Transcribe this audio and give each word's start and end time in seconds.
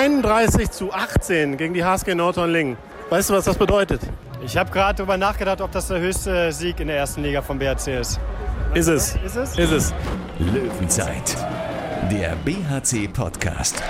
31 0.00 0.70
zu 0.70 0.94
18 0.94 1.58
gegen 1.58 1.74
die 1.74 1.84
HSG 1.84 2.14
Nordhorn-Lingen. 2.14 2.78
Weißt 3.10 3.28
du, 3.28 3.34
was 3.34 3.44
das 3.44 3.58
bedeutet? 3.58 4.00
Ich 4.42 4.56
habe 4.56 4.70
gerade 4.70 4.96
darüber 4.96 5.18
nachgedacht, 5.18 5.60
ob 5.60 5.72
das 5.72 5.88
der 5.88 6.00
höchste 6.00 6.50
Sieg 6.52 6.80
in 6.80 6.88
der 6.88 6.96
ersten 6.96 7.22
Liga 7.22 7.42
vom 7.42 7.58
BHC 7.58 8.00
ist. 8.00 8.18
Ist 8.72 8.86
es. 8.86 9.16
Ist 9.16 9.36
es? 9.36 9.58
Ist 9.58 9.72
es. 9.72 9.94
Löwenzeit, 10.38 11.36
der 12.10 12.34
BHC-Podcast. 12.46 13.82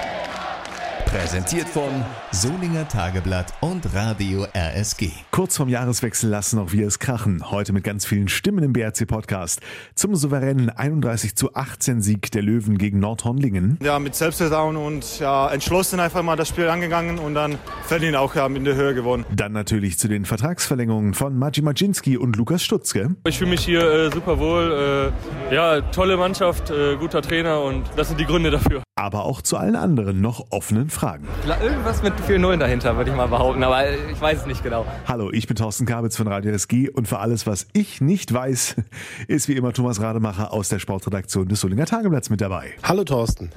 Präsentiert 1.11 1.69
von 1.69 2.05
Solinger 2.31 2.87
Tageblatt 2.87 3.53
und 3.59 3.93
Radio 3.93 4.47
RSG. 4.55 5.11
Kurz 5.33 5.57
vorm 5.57 5.69
Jahreswechsel 5.69 6.31
lassen 6.31 6.61
auch 6.61 6.71
wir 6.71 6.87
es 6.87 7.01
krachen. 7.01 7.51
Heute 7.51 7.73
mit 7.73 7.83
ganz 7.83 8.07
vielen 8.07 8.29
Stimmen 8.29 8.63
im 8.63 8.73
BRC-Podcast. 8.73 9.61
Zum 9.97 10.15
souveränen 10.15 10.71
31 10.71 11.35
zu 11.35 11.53
18 11.53 12.01
Sieg 12.01 12.31
der 12.31 12.43
Löwen 12.43 12.79
gegen 12.79 13.01
Nordhornlingen. 13.01 13.77
Ja, 13.83 13.99
mit 13.99 14.15
Selbstvertrauen 14.15 14.77
und 14.77 15.19
ja, 15.19 15.51
entschlossen 15.51 15.99
einfach 15.99 16.23
mal 16.23 16.37
das 16.37 16.49
Spiel 16.49 16.69
angegangen 16.69 17.19
und 17.19 17.35
dann 17.35 17.59
verdient 17.83 18.15
auch 18.15 18.37
ja, 18.37 18.47
in 18.47 18.65
der 18.65 18.77
Höhe 18.77 18.95
gewonnen. 18.95 19.27
Dann 19.35 19.51
natürlich 19.51 19.99
zu 19.99 20.07
den 20.07 20.25
Vertragsverlängerungen 20.25 21.15
von 21.15 21.37
Maciej 21.37 21.65
Maczynski 21.65 22.19
und 22.19 22.37
Lukas 22.37 22.63
Stutzke. 22.63 23.17
Ich 23.27 23.39
fühle 23.39 23.51
mich 23.51 23.65
hier 23.65 23.83
äh, 23.83 24.13
super 24.13 24.39
wohl. 24.39 25.13
Äh, 25.51 25.55
ja, 25.55 25.81
tolle 25.81 26.17
Mannschaft, 26.17 26.71
äh, 26.71 26.95
guter 26.95 27.21
Trainer 27.21 27.63
und 27.63 27.83
das 27.97 28.07
sind 28.07 28.21
die 28.21 28.27
Gründe 28.27 28.53
dafür. 28.53 28.85
Aber 29.01 29.25
auch 29.25 29.41
zu 29.41 29.57
allen 29.57 29.77
anderen 29.77 30.21
noch 30.21 30.45
offenen 30.51 30.91
Fragen. 30.91 31.27
Irgendwas 31.63 32.03
mit 32.03 32.13
4 32.21 32.39
Nullen 32.39 32.61
dahinter, 32.61 32.99
würde 32.99 33.11
ich 33.11 33.17
mal 33.17 33.29
behaupten, 33.29 33.65
aber 33.65 33.91
ich 33.91 34.21
weiß 34.21 34.41
es 34.41 34.47
nicht 34.47 34.63
genau. 34.63 34.85
Hallo, 35.09 35.31
ich 35.33 35.47
bin 35.47 35.57
Thorsten 35.57 35.87
Kabitz 35.87 36.19
von 36.19 36.29
Radio 36.29 36.53
SG 36.53 36.91
und 36.91 37.09
für 37.09 37.19
alles, 37.19 37.47
was 37.47 37.67
ich 37.73 38.03
nicht 38.03 38.31
weiß, 38.31 38.77
ist 39.27 39.49
wie 39.49 39.55
immer 39.55 39.73
Thomas 39.73 40.03
Rademacher 40.03 40.53
aus 40.53 40.69
der 40.69 40.81
Sportredaktion 40.81 41.49
des 41.49 41.63
Solinger 41.63 41.87
Tageblatts 41.87 42.29
mit 42.29 42.43
dabei. 42.43 42.75
Hallo 42.83 43.03
Thorsten. 43.05 43.49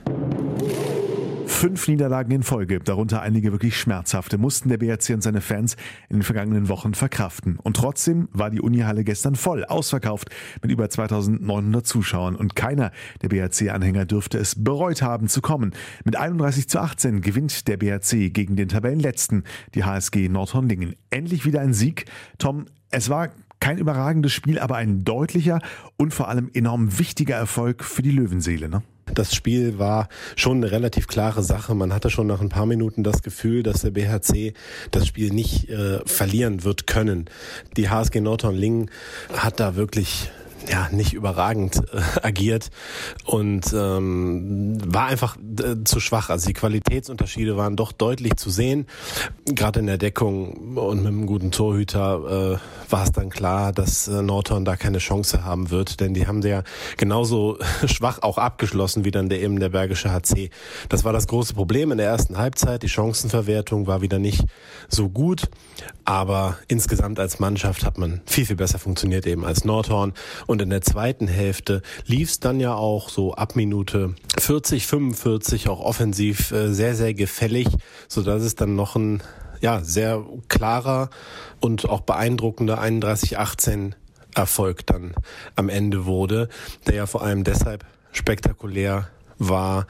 Fünf 1.53 1.87
Niederlagen 1.87 2.31
in 2.31 2.43
Folge, 2.43 2.79
darunter 2.79 3.21
einige 3.21 3.53
wirklich 3.53 3.77
schmerzhafte, 3.77 4.37
mussten 4.37 4.67
der 4.67 4.79
BRC 4.79 5.11
und 5.11 5.23
seine 5.23 5.39
Fans 5.39 5.77
in 6.09 6.17
den 6.17 6.23
vergangenen 6.23 6.67
Wochen 6.67 6.93
verkraften. 6.93 7.57
Und 7.57 7.77
trotzdem 7.77 8.27
war 8.33 8.49
die 8.49 8.59
Unihalle 8.59 9.05
gestern 9.05 9.35
voll, 9.35 9.63
ausverkauft 9.63 10.29
mit 10.61 10.71
über 10.71 10.89
2900 10.89 11.87
Zuschauern. 11.87 12.35
Und 12.35 12.57
keiner 12.57 12.91
der 13.21 13.29
BRC-Anhänger 13.29 14.05
dürfte 14.05 14.39
es 14.39 14.61
bereut 14.61 15.01
haben 15.01 15.29
zu 15.29 15.39
kommen. 15.39 15.71
Mit 16.03 16.17
31 16.17 16.67
zu 16.67 16.81
18 16.81 17.21
gewinnt 17.21 17.67
der 17.69 17.77
BRC 17.77 18.33
gegen 18.33 18.57
den 18.57 18.67
Tabellenletzten, 18.67 19.43
die 19.73 19.85
HSG 19.85 20.27
Nordhornlingen. 20.27 20.95
Endlich 21.11 21.45
wieder 21.45 21.61
ein 21.61 21.73
Sieg. 21.73 22.05
Tom, 22.39 22.65
es 22.89 23.09
war 23.09 23.29
kein 23.61 23.77
überragendes 23.77 24.33
Spiel, 24.33 24.59
aber 24.59 24.75
ein 24.75 25.05
deutlicher 25.05 25.61
und 25.95 26.13
vor 26.13 26.27
allem 26.27 26.49
enorm 26.53 26.99
wichtiger 26.99 27.35
Erfolg 27.35 27.85
für 27.85 28.01
die 28.01 28.11
Löwenseele. 28.11 28.67
Ne? 28.67 28.83
Das 29.13 29.35
Spiel 29.35 29.79
war 29.79 30.07
schon 30.35 30.57
eine 30.57 30.71
relativ 30.71 31.07
klare 31.07 31.43
Sache. 31.43 31.75
Man 31.75 31.93
hatte 31.93 32.09
schon 32.09 32.27
nach 32.27 32.41
ein 32.41 32.49
paar 32.49 32.65
Minuten 32.65 33.03
das 33.03 33.21
Gefühl, 33.21 33.63
dass 33.63 33.81
der 33.81 33.91
BHC 33.91 34.53
das 34.91 35.07
Spiel 35.07 35.31
nicht 35.31 35.69
äh, 35.69 35.99
verlieren 36.05 36.63
wird 36.63 36.87
können. 36.87 37.25
Die 37.75 37.89
HSG 37.89 38.21
Nordhorn-Lingen 38.21 38.89
hat 39.35 39.59
da 39.59 39.75
wirklich 39.75 40.29
ja 40.69 40.89
nicht 40.91 41.13
überragend 41.13 41.81
äh, 41.93 42.01
agiert 42.21 42.69
und 43.25 43.73
ähm, 43.73 44.77
war 44.85 45.07
einfach 45.07 45.37
äh, 45.37 45.83
zu 45.83 45.99
schwach. 45.99 46.29
Also 46.29 46.47
die 46.47 46.53
Qualitätsunterschiede 46.53 47.57
waren 47.57 47.75
doch 47.75 47.91
deutlich 47.91 48.35
zu 48.35 48.49
sehen. 48.49 48.87
Gerade 49.45 49.79
in 49.79 49.87
der 49.87 49.97
Deckung 49.97 50.77
und 50.77 50.97
mit 50.99 51.07
einem 51.07 51.25
guten 51.25 51.51
Torhüter 51.51 52.59
äh, 52.59 52.91
war 52.91 53.03
es 53.03 53.11
dann 53.11 53.29
klar, 53.29 53.71
dass 53.71 54.07
äh, 54.07 54.21
Norton 54.21 54.65
da 54.65 54.75
keine 54.75 54.99
Chance 54.99 55.43
haben 55.43 55.69
wird, 55.69 55.99
denn 55.99 56.13
die 56.13 56.27
haben 56.27 56.41
ja 56.41 56.63
genauso 56.97 57.57
schwach 57.85 58.21
auch 58.21 58.37
abgeschlossen 58.37 59.05
wie 59.05 59.11
dann 59.11 59.29
der 59.29 59.41
eben 59.41 59.59
der 59.59 59.69
Bergische 59.69 60.11
HC. 60.11 60.49
Das 60.89 61.03
war 61.03 61.13
das 61.13 61.27
große 61.27 61.53
Problem 61.53 61.91
in 61.91 61.97
der 61.97 62.07
ersten 62.07 62.37
Halbzeit. 62.37 62.83
Die 62.83 62.89
Chancenverwertung 62.89 63.87
war 63.87 64.01
wieder 64.01 64.19
nicht 64.19 64.45
so 64.87 65.09
gut, 65.09 65.43
aber 66.05 66.57
insgesamt 66.67 67.19
als 67.19 67.39
Mannschaft 67.39 67.85
hat 67.85 67.97
man 67.97 68.21
viel 68.25 68.45
viel 68.45 68.55
besser 68.55 68.79
funktioniert 68.79 69.25
eben 69.25 69.45
als 69.45 69.65
Nordhorn 69.65 70.13
und 70.47 70.52
in 70.61 70.69
der 70.69 70.81
zweiten 70.81 71.27
Hälfte 71.27 71.81
lief 72.05 72.29
es 72.29 72.39
dann 72.39 72.59
ja 72.59 72.73
auch 72.75 73.09
so 73.09 73.33
ab 73.33 73.55
Minute 73.55 74.15
40, 74.39 74.87
45 74.87 75.69
auch 75.69 75.79
offensiv 75.79 76.51
äh, 76.51 76.73
sehr, 76.73 76.95
sehr 76.95 77.13
gefällig, 77.13 77.67
so 78.07 78.21
dass 78.21 78.43
es 78.43 78.55
dann 78.55 78.75
noch 78.75 78.95
ein 78.95 79.21
ja, 79.61 79.81
sehr 79.81 80.23
klarer 80.49 81.09
und 81.61 81.87
auch 81.87 82.01
beeindruckender 82.01 82.81
31-18 82.81 83.93
Erfolg 84.35 84.85
dann 84.85 85.13
am 85.55 85.69
Ende 85.69 86.05
wurde, 86.05 86.49
der 86.87 86.95
ja 86.95 87.05
vor 87.05 87.23
allem 87.23 87.43
deshalb 87.43 87.85
spektakulär 88.11 89.09
war, 89.37 89.87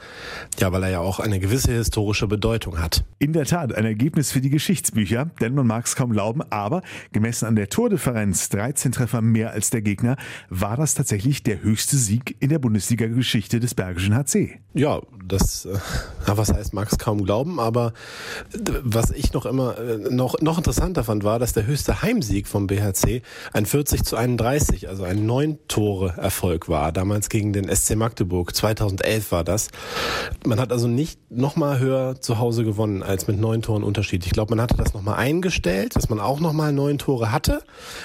ja, 0.58 0.72
weil 0.72 0.82
er 0.84 0.90
ja 0.90 1.00
auch 1.00 1.20
eine 1.20 1.38
gewisse 1.38 1.72
historische 1.72 2.26
Bedeutung 2.26 2.80
hat. 2.80 3.04
In 3.18 3.32
der 3.32 3.44
Tat 3.44 3.74
ein 3.74 3.84
Ergebnis 3.84 4.32
für 4.32 4.40
die 4.40 4.50
Geschichtsbücher, 4.50 5.30
denn 5.40 5.54
man 5.54 5.66
mag 5.66 5.86
es 5.86 5.96
kaum 5.96 6.12
glauben, 6.12 6.42
aber 6.50 6.82
gemessen 7.12 7.46
an 7.46 7.56
der 7.56 7.68
Tordifferenz, 7.68 8.48
13 8.50 8.92
Treffer 8.92 9.22
mehr 9.22 9.52
als 9.52 9.70
der 9.70 9.82
Gegner, 9.82 10.16
war 10.48 10.76
das 10.76 10.94
tatsächlich 10.94 11.42
der 11.42 11.62
höchste 11.62 11.96
Sieg 11.96 12.36
in 12.40 12.48
der 12.48 12.58
Bundesliga-Geschichte 12.58 13.60
des 13.60 13.74
Bergischen 13.74 14.14
HC. 14.14 14.60
Ja, 14.74 15.00
das, 15.26 15.66
äh, 15.66 15.78
was 16.26 16.52
heißt, 16.52 16.74
mag 16.74 16.90
es 16.90 16.98
kaum 16.98 17.24
glauben, 17.24 17.60
aber 17.60 17.92
was 18.82 19.10
ich 19.10 19.32
noch 19.32 19.46
immer 19.46 19.78
äh, 19.78 19.98
noch, 20.10 20.40
noch 20.40 20.58
interessanter 20.58 21.04
fand, 21.04 21.24
war, 21.24 21.38
dass 21.38 21.52
der 21.52 21.66
höchste 21.66 22.02
Heimsieg 22.02 22.46
vom 22.46 22.66
BHC 22.66 23.22
ein 23.52 23.66
40 23.66 24.04
zu 24.04 24.16
31, 24.16 24.88
also 24.88 25.04
ein 25.04 25.26
neun 25.26 25.58
Tore 25.68 26.14
Erfolg 26.16 26.68
war, 26.68 26.92
damals 26.92 27.28
gegen 27.28 27.52
den 27.52 27.74
SC 27.74 27.96
Magdeburg. 27.96 28.54
2011 28.54 29.32
war 29.34 29.42
das. 29.42 29.68
Man 30.46 30.60
hat 30.60 30.70
also 30.70 30.86
nicht 30.86 31.18
nochmal 31.28 31.80
höher 31.80 32.20
zu 32.20 32.38
Hause 32.38 32.64
gewonnen 32.64 33.02
als 33.02 33.26
mit 33.26 33.36
neun 33.36 33.62
Toren 33.62 33.82
Unterschied. 33.82 34.24
Ich 34.26 34.32
glaube, 34.32 34.54
man 34.54 34.62
hatte 34.62 34.76
das 34.76 34.94
nochmal 34.94 35.16
eingestellt, 35.16 35.96
dass 35.96 36.08
man 36.08 36.20
auch 36.20 36.38
nochmal 36.38 36.72
neun 36.72 36.98
Tore 36.98 37.32
hatte, 37.32 37.60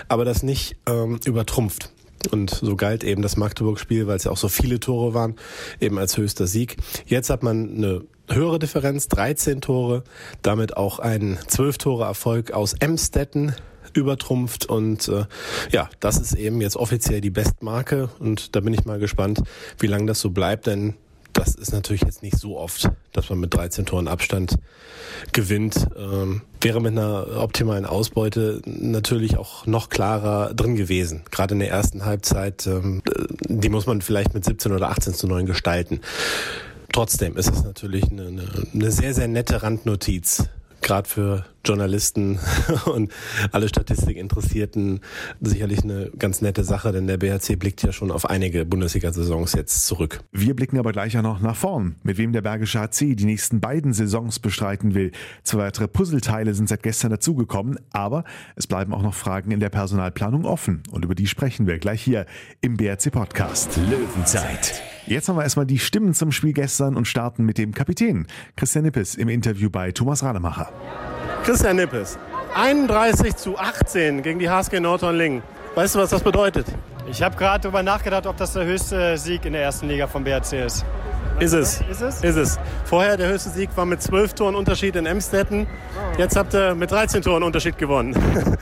aber 0.08 0.26
das 0.26 0.42
nicht 0.42 0.78
ähm, 0.88 1.20
übertrumpft. 1.26 1.92
Und 2.32 2.50
so 2.50 2.76
galt 2.76 3.04
eben 3.04 3.22
das 3.22 3.38
Magdeburg-Spiel, 3.38 4.08
weil 4.08 4.18
es 4.18 4.24
ja 4.24 4.32
auch 4.32 4.38
so 4.38 4.50
viele 4.50 4.80
Tore 4.80 5.14
waren, 5.14 5.36
eben 5.80 6.00
als 6.00 6.18
höchster 6.18 6.48
Sieg. 6.48 6.78
Jetzt 7.06 7.30
hat 7.30 7.44
man 7.44 7.78
eine 7.78 8.02
höhere 8.28 8.58
Differenz, 8.58 9.08
13 9.08 9.62
Tore, 9.62 10.04
damit 10.42 10.76
auch 10.78 10.98
ein 10.98 11.38
12 11.48 11.78
Tore 11.78 12.06
Erfolg 12.06 12.52
aus 12.52 12.74
Emstetten 12.74 13.54
übertrumpft 13.94 14.66
und 14.66 15.08
äh, 15.08 15.26
ja, 15.72 15.90
das 16.00 16.18
ist 16.20 16.34
eben 16.34 16.62
jetzt 16.62 16.76
offiziell 16.76 17.22
die 17.22 17.30
Bestmarke 17.30 18.10
und 18.20 18.56
da 18.56 18.60
bin 18.60 18.74
ich 18.74 18.86
mal 18.86 19.00
gespannt, 19.00 19.42
wie 19.80 19.88
lange 19.88 20.06
das 20.06 20.20
so 20.20 20.30
bleibt, 20.30 20.68
denn 20.68 20.96
das 21.34 21.56
ist 21.56 21.72
natürlich 21.72 22.04
jetzt 22.04 22.24
nicht 22.24 22.38
so 22.38 22.58
oft, 22.58 22.90
dass 23.14 23.30
man 23.30 23.40
mit 23.40 23.54
13 23.54 23.86
Toren 23.86 24.08
Abstand 24.08 24.58
gewinnt. 25.32 25.88
Ähm, 25.98 26.42
wäre 26.62 26.82
mit 26.82 26.92
einer 26.92 27.42
optimalen 27.42 27.86
Ausbeute 27.86 28.62
natürlich 28.66 29.38
auch 29.38 29.66
noch 29.66 29.90
klarer 29.90 30.54
drin 30.54 30.76
gewesen. 30.76 31.22
Gerade 31.32 31.54
in 31.54 31.60
der 31.60 31.70
ersten 31.70 32.06
Halbzeit, 32.06 32.68
ähm, 32.68 33.02
die 33.48 33.70
muss 33.70 33.86
man 33.86 34.02
vielleicht 34.02 34.34
mit 34.34 34.46
17 34.46 34.72
oder 34.72 34.90
18 34.90 35.14
zu 35.14 35.28
9 35.28 35.46
gestalten. 35.46 36.02
Trotzdem 36.92 37.38
ist 37.38 37.52
es 37.52 37.64
natürlich 37.64 38.10
eine, 38.12 38.28
eine, 38.28 38.44
eine 38.74 38.92
sehr, 38.92 39.14
sehr 39.14 39.28
nette 39.28 39.62
Randnotiz 39.62 40.50
gerade 40.90 41.08
für 41.08 41.46
Journalisten 41.64 42.40
und 42.86 43.12
alle 43.52 43.70
Statistikinteressierten 43.70 45.02
sicherlich 45.40 45.84
eine 45.84 46.10
ganz 46.18 46.42
nette 46.42 46.64
Sache, 46.64 46.92
denn 46.92 47.06
der 47.06 47.18
BHC 47.18 47.58
blickt 47.58 47.84
ja 47.84 47.92
schon 47.92 48.10
auf 48.10 48.28
einige 48.28 48.66
Bundesliga-Saisons 48.66 49.54
jetzt 49.54 49.86
zurück. 49.86 50.22
Wir 50.32 50.56
blicken 50.56 50.80
aber 50.80 50.92
gleich 50.92 51.16
auch 51.16 51.22
noch 51.22 51.42
nach 51.42 51.56
vorn, 51.56 51.98
mit 52.02 52.18
wem 52.18 52.34
der 52.34 52.42
Bergische 52.42 52.80
HC 52.80 53.14
die 53.14 53.26
nächsten 53.26 53.60
beiden 53.60 53.94
Saisons 53.94 54.40
bestreiten 54.40 54.96
will. 54.96 55.12
Zwei 55.44 55.60
weitere 55.60 55.88
Puzzleteile 55.88 56.56
sind 56.56 56.68
seit 56.68 56.82
gestern 56.82 57.12
dazugekommen, 57.12 57.80
aber 57.92 58.24
es 58.56 58.66
bleiben 58.66 58.92
auch 58.92 59.04
noch 59.04 59.14
Fragen 59.14 59.52
in 59.52 59.60
der 59.60 59.70
Personalplanung 59.70 60.46
offen 60.46 60.82
und 60.90 61.06
über 61.06 61.14
die 61.14 61.28
sprechen 61.28 61.68
wir 61.68 61.78
gleich 61.78 62.02
hier 62.02 62.26
im 62.62 62.78
BRC 62.78 63.12
Podcast. 63.12 63.78
Löwenzeit. 63.78 64.82
Jetzt 65.10 65.28
haben 65.28 65.38
wir 65.38 65.44
erstmal 65.44 65.66
die 65.66 65.80
Stimmen 65.80 66.14
zum 66.14 66.32
Spiel 66.32 66.54
gestern 66.54 66.96
und 66.96 67.06
starten 67.06 67.44
mit 67.44 67.58
dem 67.58 67.74
Kapitän 67.74 68.28
Christian 68.56 68.86
Nippes 68.86 69.16
im 69.16 69.28
Interview 69.28 69.72
bei 69.72 69.92
Thomas 69.92 70.22
Rademacher. 70.22 70.72
Christian 71.44 71.78
Nippes, 71.78 72.20
31 72.56 73.36
zu 73.36 73.58
18 73.58 74.22
gegen 74.22 74.38
die 74.38 74.48
HSG 74.48 74.80
Nordhorn-Lingen. 74.80 75.42
Weißt 75.74 75.96
du, 75.96 76.00
was 76.00 76.12
das 76.12 76.22
bedeutet? 76.22 76.68
Ich 77.10 77.24
habe 77.24 77.36
gerade 77.36 77.64
darüber 77.64 77.82
nachgedacht, 77.82 78.28
ob 78.28 78.38
das 78.38 78.54
der 78.54 78.66
höchste 78.66 79.18
Sieg 79.18 79.46
in 79.46 79.54
der 79.54 79.64
ersten 79.64 79.88
Liga 79.88 80.06
vom 80.06 80.24
BRC 80.24 80.54
ist. 80.68 80.86
Ist 81.40 81.54
es. 81.54 81.82
Ist 81.90 82.02
es? 82.02 82.24
Ist 82.24 82.36
es. 82.36 82.60
Vorher 82.86 83.18
der 83.18 83.30
höchste 83.30 83.50
Sieg 83.50 83.70
war 83.76 83.88
mit 83.88 84.04
12 84.04 84.36
Toren 84.36 84.54
Unterschied 84.54 84.96
in 84.96 85.08
Emstetten. 85.08 85.66
Jetzt 86.20 86.36
habt 86.36 86.54
ihr 86.54 86.76
mit 86.76 86.92
13 86.92 87.24
Toren 87.24 87.42
Unterschied 87.42 87.80
gewonnen. 87.80 88.14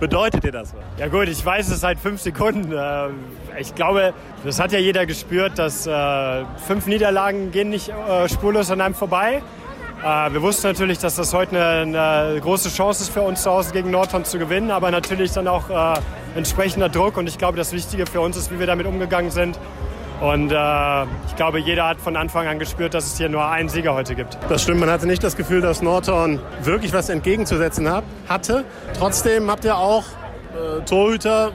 Bedeutet 0.00 0.44
dir 0.44 0.52
das 0.52 0.74
was? 0.74 0.82
Ja 0.98 1.08
gut, 1.08 1.28
ich 1.28 1.44
weiß 1.44 1.70
es 1.70 1.80
seit 1.80 1.98
fünf 1.98 2.20
Sekunden. 2.20 2.72
Äh, 2.72 3.08
Ich 3.58 3.74
glaube, 3.74 4.12
das 4.44 4.60
hat 4.60 4.72
ja 4.72 4.78
jeder 4.78 5.06
gespürt, 5.06 5.58
dass 5.58 5.86
äh, 5.86 6.44
fünf 6.66 6.86
Niederlagen 6.86 7.50
gehen 7.52 7.70
nicht 7.70 7.88
äh, 7.88 8.28
spurlos 8.28 8.70
an 8.70 8.80
einem 8.80 8.94
vorbei. 8.94 9.42
Wir 10.30 10.42
wussten 10.42 10.66
natürlich, 10.66 10.98
dass 10.98 11.16
das 11.16 11.32
heute 11.32 11.58
eine, 11.58 12.38
große 12.42 12.68
Chance 12.68 13.04
ist 13.04 13.08
für 13.08 13.22
uns 13.22 13.42
zu 13.42 13.50
Hause 13.50 13.72
gegen 13.72 13.90
Nordhorn 13.90 14.26
zu 14.26 14.38
gewinnen, 14.38 14.70
aber 14.70 14.90
natürlich 14.90 15.32
dann 15.32 15.48
auch 15.48 15.64
entsprechender 16.36 16.90
Druck. 16.90 17.16
Und 17.16 17.26
ich 17.26 17.38
glaube, 17.38 17.56
das 17.56 17.72
Wichtige 17.72 18.04
für 18.06 18.20
uns 18.20 18.36
ist, 18.36 18.52
wie 18.52 18.58
wir 18.58 18.66
damit 18.66 18.86
umgegangen 18.86 19.30
sind. 19.30 19.58
Und 20.20 20.50
äh, 20.50 21.02
ich 21.26 21.36
glaube, 21.36 21.58
jeder 21.58 21.86
hat 21.88 22.00
von 22.00 22.16
Anfang 22.16 22.46
an 22.46 22.58
gespürt, 22.58 22.94
dass 22.94 23.06
es 23.06 23.18
hier 23.18 23.28
nur 23.28 23.46
einen 23.46 23.68
Sieger 23.68 23.92
heute 23.94 24.14
gibt. 24.14 24.38
Das 24.48 24.62
stimmt, 24.62 24.80
man 24.80 24.90
hatte 24.90 25.06
nicht 25.06 25.22
das 25.22 25.36
Gefühl, 25.36 25.60
dass 25.60 25.82
Norton 25.82 26.40
wirklich 26.62 26.92
was 26.92 27.10
entgegenzusetzen 27.10 27.90
hat, 27.90 28.04
hatte. 28.28 28.64
Trotzdem 28.98 29.50
habt 29.50 29.64
ihr 29.64 29.76
auch 29.76 30.04
äh, 30.54 30.82
Torhüter, 30.86 31.52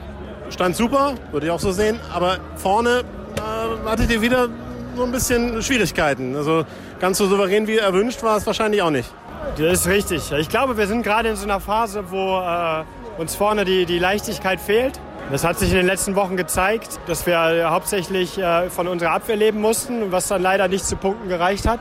stand 0.50 0.76
super, 0.76 1.14
würde 1.32 1.46
ich 1.46 1.52
auch 1.52 1.58
so 1.60 1.72
sehen, 1.72 1.98
aber 2.14 2.36
vorne 2.54 3.02
äh, 3.36 3.88
hattet 3.88 4.10
ihr 4.10 4.22
wieder 4.22 4.48
so 4.96 5.04
ein 5.04 5.10
bisschen 5.10 5.60
Schwierigkeiten. 5.62 6.36
Also 6.36 6.64
ganz 7.00 7.18
so 7.18 7.26
souverän 7.26 7.66
wie 7.66 7.78
erwünscht 7.78 8.22
war 8.22 8.36
es 8.36 8.46
wahrscheinlich 8.46 8.82
auch 8.82 8.90
nicht. 8.90 9.10
Das 9.58 9.80
ist 9.80 9.86
richtig. 9.88 10.30
Ich 10.32 10.48
glaube, 10.48 10.76
wir 10.76 10.86
sind 10.86 11.02
gerade 11.02 11.28
in 11.30 11.36
so 11.36 11.44
einer 11.44 11.58
Phase, 11.60 12.04
wo 12.10 12.38
äh, 12.38 12.84
uns 13.20 13.34
vorne 13.34 13.64
die, 13.64 13.86
die 13.86 13.98
Leichtigkeit 13.98 14.60
fehlt. 14.60 15.00
Das 15.30 15.44
hat 15.44 15.58
sich 15.58 15.70
in 15.70 15.76
den 15.76 15.86
letzten 15.86 16.14
Wochen 16.14 16.36
gezeigt, 16.36 17.00
dass 17.06 17.26
wir 17.26 17.70
hauptsächlich 17.70 18.38
äh, 18.38 18.68
von 18.68 18.86
unserer 18.86 19.12
Abwehr 19.12 19.36
leben 19.36 19.60
mussten, 19.60 20.12
was 20.12 20.28
dann 20.28 20.42
leider 20.42 20.68
nicht 20.68 20.84
zu 20.84 20.96
Punkten 20.96 21.28
gereicht 21.28 21.66
hat. 21.66 21.80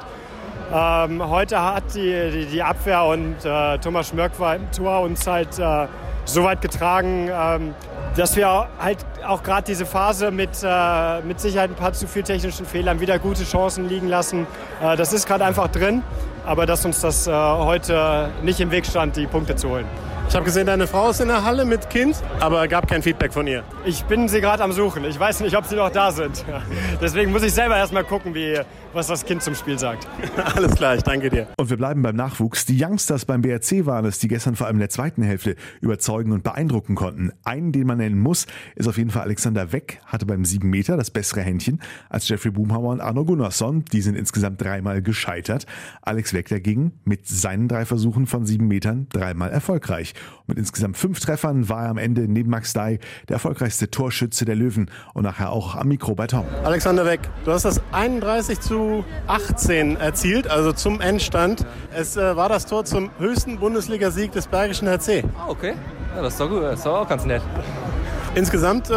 Ähm, 0.73 1.27
heute 1.27 1.61
hat 1.61 1.83
die, 1.95 2.47
die, 2.49 2.63
Abwehr 2.63 3.03
und 3.03 3.35
äh, 3.43 3.77
Thomas 3.79 4.07
Schmörk 4.07 4.39
war 4.39 4.55
im 4.55 4.71
Tor 4.71 5.01
uns 5.01 5.27
halt 5.27 5.59
äh, 5.59 5.87
so 6.23 6.45
weit 6.45 6.61
getragen, 6.61 7.29
ähm, 7.29 7.75
dass 8.15 8.37
wir 8.37 8.67
halt 8.79 8.99
auch 9.27 9.43
gerade 9.43 9.63
diese 9.63 9.85
Phase 9.85 10.31
mit, 10.31 10.49
äh, 10.63 11.21
mit 11.21 11.41
Sicherheit 11.41 11.71
ein 11.71 11.75
paar 11.75 11.91
zu 11.91 12.07
viel 12.07 12.23
technischen 12.23 12.65
Fehlern 12.65 13.01
wieder 13.01 13.19
gute 13.19 13.43
Chancen 13.43 13.89
liegen 13.89 14.07
lassen. 14.07 14.47
Äh, 14.81 14.95
das 14.95 15.11
ist 15.11 15.27
gerade 15.27 15.43
einfach 15.43 15.67
drin, 15.67 16.03
aber 16.45 16.65
dass 16.65 16.85
uns 16.85 17.01
das 17.01 17.27
äh, 17.27 17.31
heute 17.33 18.29
nicht 18.41 18.61
im 18.61 18.71
Weg 18.71 18.85
stand, 18.85 19.17
die 19.17 19.27
Punkte 19.27 19.57
zu 19.57 19.69
holen. 19.69 19.85
Ich 20.31 20.35
habe 20.35 20.45
gesehen, 20.45 20.65
deine 20.65 20.87
Frau 20.87 21.09
ist 21.09 21.19
in 21.19 21.27
der 21.27 21.43
Halle 21.43 21.65
mit 21.65 21.89
Kind, 21.89 22.15
aber 22.39 22.65
gab 22.69 22.87
kein 22.87 23.03
Feedback 23.03 23.33
von 23.33 23.45
ihr. 23.47 23.65
Ich 23.83 24.05
bin 24.05 24.29
sie 24.29 24.39
gerade 24.39 24.63
am 24.63 24.71
Suchen. 24.71 25.03
Ich 25.03 25.19
weiß 25.19 25.41
nicht, 25.41 25.57
ob 25.57 25.65
sie 25.65 25.75
noch 25.75 25.91
da 25.91 26.13
sind. 26.13 26.45
Deswegen 27.01 27.33
muss 27.33 27.43
ich 27.43 27.51
selber 27.51 27.75
erst 27.75 27.91
mal 27.91 28.05
gucken, 28.05 28.33
wie, 28.33 28.57
was 28.93 29.07
das 29.07 29.25
Kind 29.25 29.43
zum 29.43 29.55
Spiel 29.55 29.77
sagt. 29.77 30.07
Alles 30.55 30.75
klar, 30.75 30.95
ich 30.95 31.03
danke 31.03 31.29
dir. 31.29 31.47
Und 31.57 31.69
wir 31.69 31.75
bleiben 31.75 32.01
beim 32.01 32.15
Nachwuchs. 32.15 32.65
Die 32.65 32.81
Youngsters 32.81 33.25
beim 33.25 33.41
BRC 33.41 33.85
waren 33.85 34.05
es, 34.05 34.19
die 34.19 34.29
gestern 34.29 34.55
vor 34.55 34.67
allem 34.67 34.77
in 34.77 34.79
der 34.79 34.89
zweiten 34.89 35.21
Hälfte 35.21 35.57
überzeugen 35.81 36.31
und 36.31 36.43
beeindrucken 36.43 36.95
konnten. 36.95 37.33
Einen, 37.43 37.73
den 37.73 37.85
man 37.85 37.97
nennen 37.97 38.17
muss, 38.17 38.47
ist 38.75 38.87
auf 38.87 38.97
jeden 38.97 39.09
Fall 39.09 39.23
Alexander 39.23 39.73
Weck, 39.73 39.99
hatte 40.05 40.25
beim 40.25 40.45
7 40.45 40.69
Meter 40.69 40.95
das 40.95 41.11
bessere 41.11 41.41
Händchen 41.41 41.81
als 42.07 42.29
Jeffrey 42.29 42.51
Boomhauer 42.51 42.93
und 42.93 43.01
Arno 43.01 43.25
Gunnarsson. 43.25 43.83
Die 43.91 44.01
sind 44.01 44.15
insgesamt 44.15 44.61
dreimal 44.61 45.01
gescheitert. 45.01 45.65
Alex 46.01 46.33
Weck 46.33 46.47
dagegen 46.47 46.93
mit 47.03 47.27
seinen 47.27 47.67
drei 47.67 47.83
Versuchen 47.83 48.27
von 48.27 48.45
sieben 48.45 48.69
Metern 48.69 49.07
dreimal 49.09 49.49
erfolgreich. 49.49 50.13
Mit 50.47 50.57
insgesamt 50.57 50.97
fünf 50.97 51.19
Treffern 51.19 51.69
war 51.69 51.85
er 51.85 51.89
am 51.89 51.97
Ende 51.97 52.27
neben 52.27 52.49
Max 52.49 52.73
Dai 52.73 52.99
der 53.29 53.35
erfolgreichste 53.35 53.89
Torschütze 53.89 54.45
der 54.45 54.55
Löwen 54.55 54.89
und 55.13 55.23
nachher 55.23 55.51
auch 55.51 55.75
am 55.75 55.87
Mikro 55.87 56.15
bei 56.15 56.27
Tom. 56.27 56.45
Alexander 56.63 57.05
Weck, 57.05 57.21
du 57.45 57.51
hast 57.51 57.63
das 57.63 57.81
31 57.91 58.59
zu 58.59 59.05
18 59.27 59.97
erzielt, 59.97 60.49
also 60.49 60.73
zum 60.73 60.99
Endstand. 60.99 61.65
Es 61.95 62.17
äh, 62.17 62.35
war 62.35 62.49
das 62.49 62.65
Tor 62.65 62.85
zum 62.85 63.11
höchsten 63.19 63.59
Bundesligasieg 63.59 64.31
des 64.31 64.47
Bergischen 64.47 64.87
HC. 64.89 65.23
Ah, 65.37 65.49
okay. 65.49 65.73
Ja, 66.15 66.21
das 66.21 66.33
ist 66.33 66.39
doch 66.39 66.49
gut. 66.49 66.63
Das 66.63 66.79
ist 66.79 66.85
doch 66.85 67.01
auch 67.01 67.07
ganz 67.07 67.25
nett. 67.25 67.41
Insgesamt 68.35 68.89
äh, 68.89 68.93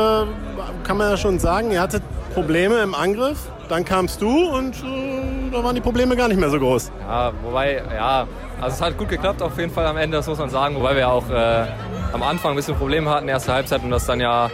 kann 0.85 0.97
man 0.97 1.11
ja 1.11 1.17
schon 1.17 1.39
sagen, 1.39 1.71
ihr 1.71 1.81
hattet 1.81 2.03
Probleme 2.35 2.81
im 2.83 2.95
Angriff. 2.95 3.51
Dann 3.69 3.85
kamst 3.85 4.21
du 4.21 4.49
und 4.49 4.75
äh, 4.77 5.51
da 5.53 5.65
waren 5.65 5.75
die 5.75 5.81
Probleme 5.81 6.17
gar 6.17 6.29
nicht 6.29 6.39
mehr 6.39 6.51
so 6.51 6.59
groß. 6.59 6.91
Ja, 7.01 7.33
wobei, 7.43 7.83
ja, 7.95 8.27
also 8.65 8.77
es 8.77 8.81
hat 8.81 8.97
gut 8.97 9.11
geklappt 9.11 9.43
auf 9.43 9.59
jeden 9.59 9.71
Fall 9.71 9.87
am 9.87 9.99
Ende, 9.99 10.17
das 10.17 10.27
muss 10.27 10.39
man 10.39 10.49
sagen. 10.49 10.75
Wobei 10.75 10.97
wir 10.97 11.11
auch 11.11 11.29
äh, 11.29 11.67
am 12.15 12.23
Anfang 12.23 12.53
ein 12.53 12.57
bisschen 12.57 12.75
Probleme 12.75 13.11
hatten, 13.11 13.29
erste 13.29 13.53
Halbzeit 13.53 13.83
und 13.83 13.91
das 13.91 14.07
dann 14.07 14.21
ja 14.21 14.51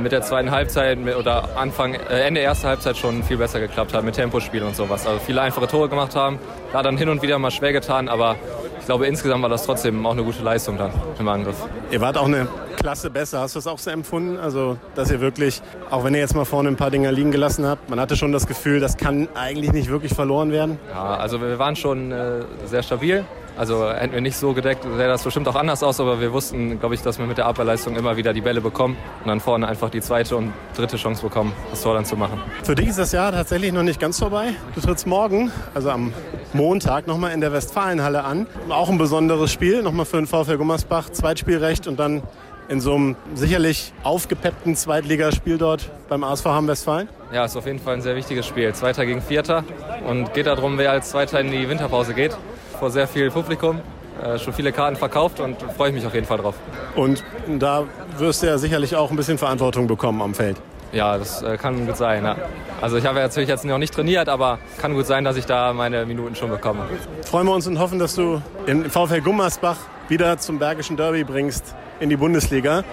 mit 0.00 0.10
der 0.10 0.22
zweiten 0.22 0.50
Halbzeit 0.50 0.98
oder 0.98 1.50
Anfang, 1.56 1.94
äh, 1.94 2.22
Ende 2.22 2.40
erster 2.40 2.68
Halbzeit 2.68 2.96
schon 2.96 3.22
viel 3.22 3.36
besser 3.36 3.60
geklappt 3.60 3.92
hat 3.92 4.04
mit 4.04 4.14
Tempospiel 4.14 4.62
und 4.62 4.74
sowas. 4.74 5.06
Also 5.06 5.20
viele 5.20 5.42
einfache 5.42 5.68
Tore 5.68 5.88
gemacht 5.90 6.16
haben. 6.16 6.38
Da 6.72 6.82
dann 6.82 6.96
hin 6.96 7.10
und 7.10 7.20
wieder 7.20 7.38
mal 7.38 7.50
schwer 7.50 7.72
getan, 7.72 8.08
aber 8.08 8.36
ich 8.80 8.86
glaube 8.86 9.06
insgesamt 9.06 9.42
war 9.42 9.50
das 9.50 9.64
trotzdem 9.66 10.04
auch 10.06 10.12
eine 10.12 10.24
gute 10.24 10.42
Leistung 10.42 10.78
dann 10.78 10.90
im 11.18 11.28
Angriff. 11.28 11.56
Ihr 11.90 12.00
wart 12.00 12.16
auch 12.16 12.24
eine 12.24 12.48
Klasse 12.86 13.10
besser. 13.10 13.40
Hast 13.40 13.56
du 13.56 13.58
das 13.58 13.66
auch 13.66 13.80
so 13.80 13.90
empfunden? 13.90 14.38
Also, 14.38 14.78
dass 14.94 15.10
ihr 15.10 15.20
wirklich, 15.20 15.60
auch 15.90 16.04
wenn 16.04 16.14
ihr 16.14 16.20
jetzt 16.20 16.36
mal 16.36 16.44
vorne 16.44 16.68
ein 16.68 16.76
paar 16.76 16.92
Dinger 16.92 17.10
liegen 17.10 17.32
gelassen 17.32 17.66
habt, 17.66 17.90
man 17.90 17.98
hatte 17.98 18.14
schon 18.14 18.30
das 18.30 18.46
Gefühl, 18.46 18.78
das 18.78 18.96
kann 18.96 19.26
eigentlich 19.34 19.72
nicht 19.72 19.90
wirklich 19.90 20.14
verloren 20.14 20.52
werden? 20.52 20.78
Ja, 20.92 21.16
also 21.16 21.40
wir 21.40 21.58
waren 21.58 21.74
schon 21.74 22.12
äh, 22.12 22.44
sehr 22.64 22.84
stabil. 22.84 23.24
Also 23.56 23.90
hätten 23.90 24.12
wir 24.12 24.20
nicht 24.20 24.36
so 24.36 24.52
gedeckt, 24.52 24.84
sähe 24.84 25.08
das 25.08 25.24
bestimmt 25.24 25.48
auch 25.48 25.54
anders 25.54 25.82
aus, 25.82 25.98
aber 25.98 26.20
wir 26.20 26.32
wussten, 26.32 26.78
glaube 26.78 26.94
ich, 26.94 27.00
dass 27.00 27.18
wir 27.18 27.26
mit 27.26 27.38
der 27.38 27.46
Abwehrleistung 27.46 27.96
immer 27.96 28.16
wieder 28.16 28.34
die 28.34 28.42
Bälle 28.42 28.60
bekommen 28.60 28.96
und 29.22 29.28
dann 29.28 29.40
vorne 29.40 29.66
einfach 29.66 29.88
die 29.88 30.02
zweite 30.02 30.36
und 30.36 30.52
dritte 30.76 30.96
Chance 30.98 31.22
bekommen, 31.22 31.52
das 31.70 31.82
Tor 31.82 31.94
dann 31.94 32.04
zu 32.04 32.16
machen. 32.16 32.38
Für 32.62 32.74
dich 32.74 32.88
ist 32.88 32.98
das 32.98 33.12
Jahr 33.12 33.32
tatsächlich 33.32 33.72
noch 33.72 33.82
nicht 33.82 33.98
ganz 33.98 34.18
vorbei. 34.18 34.50
Du 34.74 34.80
trittst 34.82 35.06
morgen, 35.06 35.50
also 35.74 35.90
am 35.90 36.12
Montag, 36.52 37.06
nochmal 37.06 37.32
in 37.32 37.40
der 37.40 37.52
Westfalenhalle 37.52 38.24
an. 38.24 38.46
Auch 38.68 38.90
ein 38.90 38.98
besonderes 38.98 39.50
Spiel, 39.50 39.82
nochmal 39.82 40.04
für 40.04 40.18
den 40.18 40.26
VfL 40.26 40.58
Gummersbach, 40.58 41.08
Zweitspielrecht 41.08 41.86
und 41.88 41.98
dann 41.98 42.22
in 42.68 42.80
so 42.80 42.94
einem 42.94 43.16
sicherlich 43.34 43.92
aufgepeppten 44.02 44.76
Zweitligaspiel 44.76 45.58
dort 45.58 45.90
beim 46.08 46.24
ASV 46.24 46.46
Hamm 46.46 46.68
Westfalen? 46.68 47.08
Ja, 47.32 47.44
ist 47.44 47.56
auf 47.56 47.66
jeden 47.66 47.78
Fall 47.78 47.94
ein 47.94 48.02
sehr 48.02 48.16
wichtiges 48.16 48.46
Spiel. 48.46 48.72
Zweiter 48.74 49.06
gegen 49.06 49.22
Vierter 49.22 49.64
und 50.06 50.34
geht 50.34 50.46
darum, 50.46 50.78
wer 50.78 50.92
als 50.92 51.10
Zweiter 51.10 51.40
in 51.40 51.50
die 51.50 51.68
Winterpause 51.68 52.14
geht 52.14 52.36
vor 52.78 52.90
sehr 52.90 53.08
viel 53.08 53.30
Publikum. 53.30 53.80
Äh, 54.22 54.38
schon 54.38 54.52
viele 54.52 54.72
Karten 54.72 54.96
verkauft 54.96 55.40
und 55.40 55.60
freue 55.76 55.90
ich 55.90 55.94
mich 55.94 56.06
auf 56.06 56.14
jeden 56.14 56.26
Fall 56.26 56.38
drauf. 56.38 56.54
Und 56.94 57.22
da 57.58 57.84
wirst 58.18 58.42
du 58.42 58.46
ja 58.46 58.56
sicherlich 58.58 58.96
auch 58.96 59.10
ein 59.10 59.16
bisschen 59.16 59.38
Verantwortung 59.38 59.86
bekommen 59.86 60.22
am 60.22 60.34
Feld. 60.34 60.56
Ja, 60.92 61.18
das 61.18 61.42
äh, 61.42 61.56
kann 61.56 61.86
gut 61.86 61.96
sein. 61.96 62.24
Ja. 62.24 62.36
Also 62.80 62.96
ich 62.96 63.06
habe 63.06 63.20
natürlich 63.20 63.48
jetzt 63.48 63.64
noch 63.64 63.78
nicht 63.78 63.94
trainiert, 63.94 64.28
aber 64.28 64.58
kann 64.78 64.94
gut 64.94 65.06
sein, 65.06 65.24
dass 65.24 65.36
ich 65.36 65.46
da 65.46 65.72
meine 65.72 66.06
Minuten 66.06 66.34
schon 66.34 66.50
bekomme. 66.50 66.86
Freuen 67.22 67.46
wir 67.46 67.54
uns 67.54 67.66
und 67.66 67.78
hoffen, 67.78 67.98
dass 67.98 68.14
du 68.14 68.42
den 68.66 68.90
VfL 68.90 69.20
Gummersbach 69.20 69.78
wieder 70.08 70.38
zum 70.38 70.58
Bergischen 70.58 70.96
Derby 70.96 71.24
bringst 71.24 71.74
in 72.00 72.10
die 72.10 72.16
Bundesliga. 72.16 72.84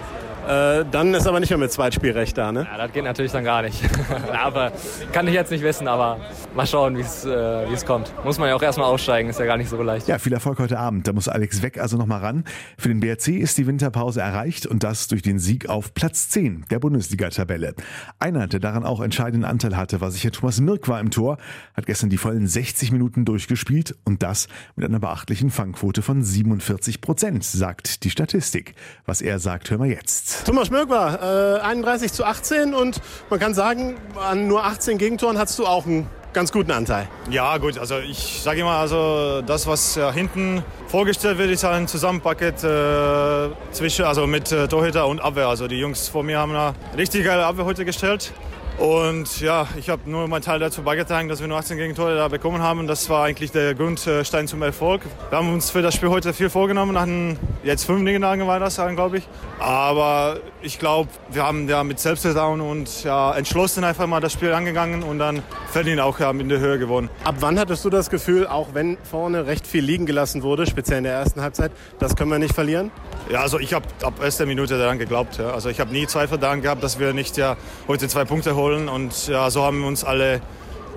Äh, 0.48 0.84
dann 0.90 1.14
ist 1.14 1.26
aber 1.26 1.40
nicht 1.40 1.50
mehr 1.50 1.58
mit 1.58 1.72
Zweitspielrecht 1.72 2.36
da, 2.36 2.52
ne? 2.52 2.66
Ja, 2.70 2.76
das 2.76 2.92
geht 2.92 3.04
natürlich 3.04 3.32
dann 3.32 3.44
gar 3.44 3.62
nicht. 3.62 3.82
aber 4.32 4.72
kann 5.12 5.26
ich 5.26 5.34
jetzt 5.34 5.50
nicht 5.50 5.64
wissen, 5.64 5.88
aber 5.88 6.20
mal 6.54 6.66
schauen, 6.66 6.98
wie 6.98 7.28
äh, 7.28 7.72
es 7.72 7.86
kommt. 7.86 8.12
Muss 8.24 8.38
man 8.38 8.48
ja 8.48 8.54
auch 8.54 8.62
erstmal 8.62 8.86
aussteigen, 8.86 9.30
ist 9.30 9.38
ja 9.38 9.46
gar 9.46 9.56
nicht 9.56 9.70
so 9.70 9.82
leicht. 9.82 10.06
Ja, 10.06 10.18
viel 10.18 10.32
Erfolg 10.32 10.58
heute 10.58 10.78
Abend. 10.78 11.08
Da 11.08 11.12
muss 11.12 11.28
Alex 11.28 11.62
Weg 11.62 11.80
also 11.80 11.96
nochmal 11.96 12.20
ran. 12.20 12.44
Für 12.76 12.88
den 12.88 13.00
BRC 13.00 13.28
ist 13.28 13.56
die 13.56 13.66
Winterpause 13.66 14.20
erreicht 14.20 14.66
und 14.66 14.82
das 14.82 15.08
durch 15.08 15.22
den 15.22 15.38
Sieg 15.38 15.68
auf 15.68 15.94
Platz 15.94 16.28
10 16.28 16.66
der 16.70 16.78
Bundesliga-Tabelle. 16.78 17.74
Einer, 18.18 18.46
der 18.46 18.60
daran 18.60 18.84
auch 18.84 19.00
entscheidenden 19.00 19.44
Anteil 19.44 19.76
hatte, 19.76 20.00
war 20.00 20.10
sicher 20.10 20.30
Thomas 20.30 20.60
Mirk 20.60 20.88
war 20.88 21.00
im 21.00 21.10
Tor, 21.10 21.38
hat 21.74 21.86
gestern 21.86 22.10
die 22.10 22.18
vollen 22.18 22.46
60 22.46 22.92
Minuten 22.92 23.24
durchgespielt 23.24 23.96
und 24.04 24.22
das 24.22 24.48
mit 24.76 24.86
einer 24.86 25.00
beachtlichen 25.00 25.50
Fangquote 25.50 26.02
von 26.02 26.22
47 26.22 27.00
Prozent, 27.00 27.44
sagt 27.44 28.04
die 28.04 28.10
Statistik. 28.10 28.74
Was 29.06 29.22
er 29.22 29.38
sagt, 29.38 29.70
hören 29.70 29.82
wir 29.82 29.90
jetzt. 29.90 30.33
Thomas 30.44 30.68
Schmörk 30.68 30.88
war 30.88 31.56
äh, 31.56 31.60
31 31.60 32.12
zu 32.12 32.24
18 32.24 32.74
und 32.74 33.00
man 33.30 33.40
kann 33.40 33.54
sagen, 33.54 33.96
an 34.16 34.46
nur 34.48 34.64
18 34.64 34.98
Gegentoren 34.98 35.38
hast 35.38 35.58
du 35.58 35.66
auch 35.66 35.86
einen 35.86 36.08
ganz 36.34 36.52
guten 36.52 36.72
Anteil. 36.72 37.08
Ja, 37.30 37.56
gut, 37.58 37.78
also 37.78 37.98
ich 37.98 38.40
sage 38.42 38.60
immer, 38.60 38.72
also 38.72 39.40
das, 39.42 39.66
was 39.66 39.94
ja, 39.94 40.12
hinten 40.12 40.62
vorgestellt 40.88 41.38
wird, 41.38 41.50
ist 41.50 41.64
ein 41.64 41.88
Zusammenpaket 41.88 42.62
äh, 42.64 43.48
zwischen, 43.72 44.04
also 44.04 44.26
mit 44.26 44.52
äh, 44.52 44.68
Torhüter 44.68 45.06
und 45.06 45.20
Abwehr. 45.20 45.48
Also 45.48 45.68
die 45.68 45.78
Jungs 45.78 46.08
vor 46.08 46.22
mir 46.22 46.38
haben 46.38 46.54
eine 46.54 46.74
richtig 46.98 47.24
geile 47.24 47.46
Abwehr 47.46 47.64
heute 47.64 47.84
gestellt. 47.84 48.32
Und 48.78 49.40
ja, 49.40 49.68
ich 49.78 49.88
habe 49.88 50.10
nur 50.10 50.26
meinen 50.26 50.42
Teil 50.42 50.58
dazu 50.58 50.82
beigetragen, 50.82 51.28
dass 51.28 51.40
wir 51.40 51.46
nur 51.46 51.58
18 51.58 51.76
Gegentore 51.76 52.16
da 52.16 52.26
bekommen 52.26 52.60
haben. 52.60 52.88
Das 52.88 53.08
war 53.08 53.24
eigentlich 53.24 53.52
der 53.52 53.74
Grundstein 53.74 54.48
zum 54.48 54.62
Erfolg. 54.62 55.02
Wir 55.30 55.38
haben 55.38 55.52
uns 55.52 55.70
für 55.70 55.80
das 55.80 55.94
Spiel 55.94 56.08
heute 56.08 56.34
viel 56.34 56.50
vorgenommen. 56.50 56.98
Hatten 56.98 57.38
jetzt 57.62 57.84
fünf 57.84 58.02
Niederlagen 58.02 58.46
war 58.48 58.58
das, 58.58 58.76
glaube 58.76 59.18
ich. 59.18 59.28
Aber 59.60 60.38
ich 60.60 60.80
glaube, 60.80 61.08
wir 61.30 61.44
haben 61.44 61.68
ja 61.68 61.84
mit 61.84 62.00
Selbstvertrauen 62.00 62.60
und 62.60 63.04
ja, 63.04 63.32
entschlossen 63.34 63.84
einfach 63.84 64.08
mal 64.08 64.20
das 64.20 64.32
Spiel 64.32 64.52
angegangen 64.52 65.04
und 65.04 65.20
dann 65.20 65.42
verdient 65.70 66.00
auch 66.00 66.18
ja, 66.18 66.30
in 66.32 66.48
der 66.48 66.58
Höhe 66.58 66.78
gewonnen. 66.78 67.10
Ab 67.22 67.36
wann 67.40 67.58
hattest 67.60 67.84
du 67.84 67.90
das 67.90 68.10
Gefühl, 68.10 68.48
auch 68.48 68.74
wenn 68.74 68.98
vorne 69.08 69.46
recht 69.46 69.68
viel 69.68 69.84
liegen 69.84 70.04
gelassen 70.04 70.42
wurde, 70.42 70.66
speziell 70.66 70.98
in 70.98 71.04
der 71.04 71.14
ersten 71.14 71.40
Halbzeit, 71.40 71.70
das 72.00 72.16
können 72.16 72.30
wir 72.32 72.40
nicht 72.40 72.54
verlieren? 72.54 72.90
Ja, 73.30 73.40
also 73.40 73.58
ich 73.60 73.72
habe 73.72 73.86
ab 74.02 74.14
erster 74.22 74.46
Minute 74.46 74.76
daran 74.78 74.98
geglaubt. 74.98 75.38
Ja. 75.38 75.52
Also 75.52 75.68
ich 75.68 75.78
habe 75.78 75.92
nie 75.92 76.06
Zweifel 76.06 76.38
daran 76.38 76.60
gehabt, 76.60 76.82
dass 76.82 76.98
wir 76.98 77.12
nicht 77.12 77.36
ja 77.36 77.56
heute 77.86 78.08
zwei 78.08 78.24
Punkte 78.24 78.56
holen. 78.56 78.63
Und 78.72 79.28
ja, 79.28 79.50
so 79.50 79.62
haben 79.62 79.80
wir 79.80 79.88
uns 79.88 80.04
alle, 80.04 80.40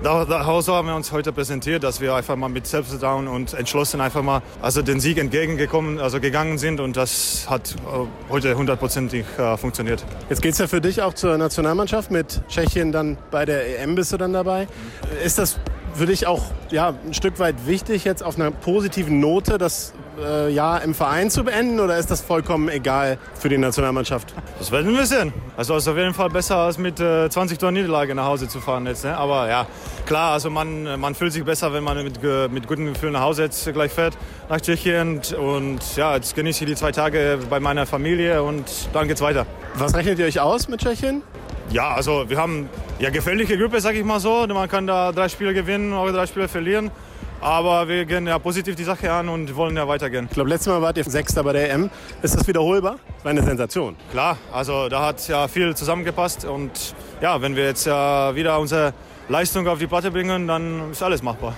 da, 0.02 0.24
da, 0.24 0.62
so 0.62 0.74
haben 0.74 0.88
wir 0.88 0.96
uns 0.96 1.12
heute 1.12 1.32
präsentiert, 1.32 1.84
dass 1.84 2.00
wir 2.00 2.14
einfach 2.14 2.34
mal 2.34 2.48
mit 2.48 2.66
Selbstvertrauen 2.66 3.28
und 3.28 3.52
entschlossen 3.52 4.00
einfach 4.00 4.22
mal 4.22 4.42
also 4.62 4.80
den 4.80 5.00
Sieg 5.00 5.18
entgegengekommen, 5.18 6.00
also 6.00 6.18
gegangen 6.18 6.56
sind. 6.56 6.80
Und 6.80 6.96
das 6.96 7.46
hat 7.50 7.74
äh, 7.74 8.30
heute 8.30 8.56
hundertprozentig 8.56 9.26
äh, 9.38 9.56
funktioniert. 9.58 10.02
Jetzt 10.30 10.40
geht 10.40 10.52
es 10.52 10.58
ja 10.58 10.66
für 10.66 10.80
dich 10.80 11.02
auch 11.02 11.12
zur 11.12 11.36
Nationalmannschaft. 11.36 12.10
Mit 12.10 12.40
Tschechien 12.48 12.90
dann 12.90 13.18
bei 13.30 13.44
der 13.44 13.80
EM 13.80 13.94
bist 13.94 14.12
du 14.12 14.16
dann 14.16 14.32
dabei. 14.32 14.66
Ist 15.22 15.38
das 15.38 15.58
für 15.94 16.06
dich 16.06 16.26
auch 16.26 16.44
ja, 16.70 16.94
ein 17.04 17.12
Stück 17.12 17.38
weit 17.38 17.66
wichtig, 17.66 18.04
jetzt 18.04 18.22
auf 18.22 18.36
einer 18.36 18.50
positiven 18.50 19.20
Note 19.20 19.58
das 19.58 19.92
äh, 20.24 20.50
Jahr 20.50 20.82
im 20.82 20.94
Verein 20.94 21.30
zu 21.30 21.44
beenden 21.44 21.80
oder 21.80 21.96
ist 21.98 22.10
das 22.10 22.20
vollkommen 22.20 22.68
egal 22.68 23.18
für 23.38 23.48
die 23.48 23.58
Nationalmannschaft? 23.58 24.34
Das 24.58 24.70
werden 24.70 24.94
wir 24.94 25.06
sehen. 25.06 25.32
Also 25.56 25.74
es 25.76 25.84
ist 25.84 25.88
auf 25.88 25.96
jeden 25.96 26.14
Fall 26.14 26.30
besser, 26.30 26.56
als 26.56 26.78
mit 26.78 27.00
äh, 27.00 27.28
20 27.28 27.58
Toren 27.58 27.74
Niederlage 27.74 28.14
nach 28.14 28.24
Hause 28.24 28.48
zu 28.48 28.60
fahren 28.60 28.86
jetzt. 28.86 29.04
Ne? 29.04 29.16
Aber 29.16 29.48
ja, 29.48 29.66
klar, 30.06 30.32
also 30.32 30.50
man, 30.50 31.00
man 31.00 31.14
fühlt 31.14 31.32
sich 31.32 31.44
besser, 31.44 31.72
wenn 31.72 31.84
man 31.84 32.02
mit, 32.02 32.22
mit 32.50 32.66
gutem 32.66 32.92
Gefühl 32.92 33.10
nach 33.10 33.22
Hause 33.22 33.42
jetzt 33.42 33.72
gleich 33.72 33.92
fährt 33.92 34.16
nach 34.48 34.60
Tschechien. 34.60 35.20
Und 35.38 35.96
ja, 35.96 36.14
jetzt 36.14 36.34
genieße 36.34 36.64
ich 36.64 36.70
die 36.70 36.76
zwei 36.76 36.92
Tage 36.92 37.38
bei 37.48 37.60
meiner 37.60 37.86
Familie 37.86 38.42
und 38.42 38.64
dann 38.92 39.08
geht's 39.08 39.20
weiter. 39.20 39.46
Was 39.74 39.94
rechnet 39.94 40.18
ihr 40.18 40.26
euch 40.26 40.40
aus 40.40 40.68
mit 40.68 40.80
Tschechien? 40.80 41.22
Ja, 41.70 41.92
also 41.92 42.24
wir 42.28 42.38
haben 42.38 42.68
ja 42.98 43.10
gefährliche 43.10 43.58
Gruppe, 43.58 43.80
sag 43.80 43.94
ich 43.94 44.04
mal 44.04 44.20
so. 44.20 44.46
Man 44.46 44.68
kann 44.68 44.86
da 44.86 45.12
drei 45.12 45.28
Spiele 45.28 45.52
gewinnen 45.52 45.92
oder 45.92 46.12
drei 46.12 46.26
Spiele 46.26 46.48
verlieren. 46.48 46.90
Aber 47.40 47.86
wir 47.86 48.04
gehen 48.04 48.26
ja 48.26 48.38
positiv 48.38 48.74
die 48.74 48.84
Sache 48.84 49.12
an 49.12 49.28
und 49.28 49.54
wollen 49.54 49.76
ja 49.76 49.86
weitergehen. 49.86 50.26
Ich 50.28 50.34
glaube, 50.34 50.50
letztes 50.50 50.72
Mal 50.72 50.82
wart 50.82 50.96
ihr 50.98 51.04
Sechster 51.04 51.44
bei 51.44 51.52
der 51.52 51.72
EM. 51.72 51.88
Ist 52.20 52.34
das 52.34 52.46
wiederholbar? 52.48 52.96
Das 53.16 53.24
war 53.24 53.30
eine 53.30 53.42
Sensation. 53.42 53.96
Klar, 54.10 54.38
also 54.52 54.88
da 54.88 55.06
hat 55.06 55.26
ja 55.28 55.46
viel 55.46 55.74
zusammengepasst. 55.76 56.44
Und 56.44 56.94
ja, 57.20 57.40
wenn 57.40 57.54
wir 57.54 57.64
jetzt 57.64 57.86
ja 57.86 58.34
wieder 58.34 58.58
unsere 58.58 58.92
Leistung 59.28 59.68
auf 59.68 59.78
die 59.78 59.86
Platte 59.86 60.10
bringen, 60.10 60.48
dann 60.48 60.90
ist 60.90 61.02
alles 61.02 61.22
machbar. 61.22 61.54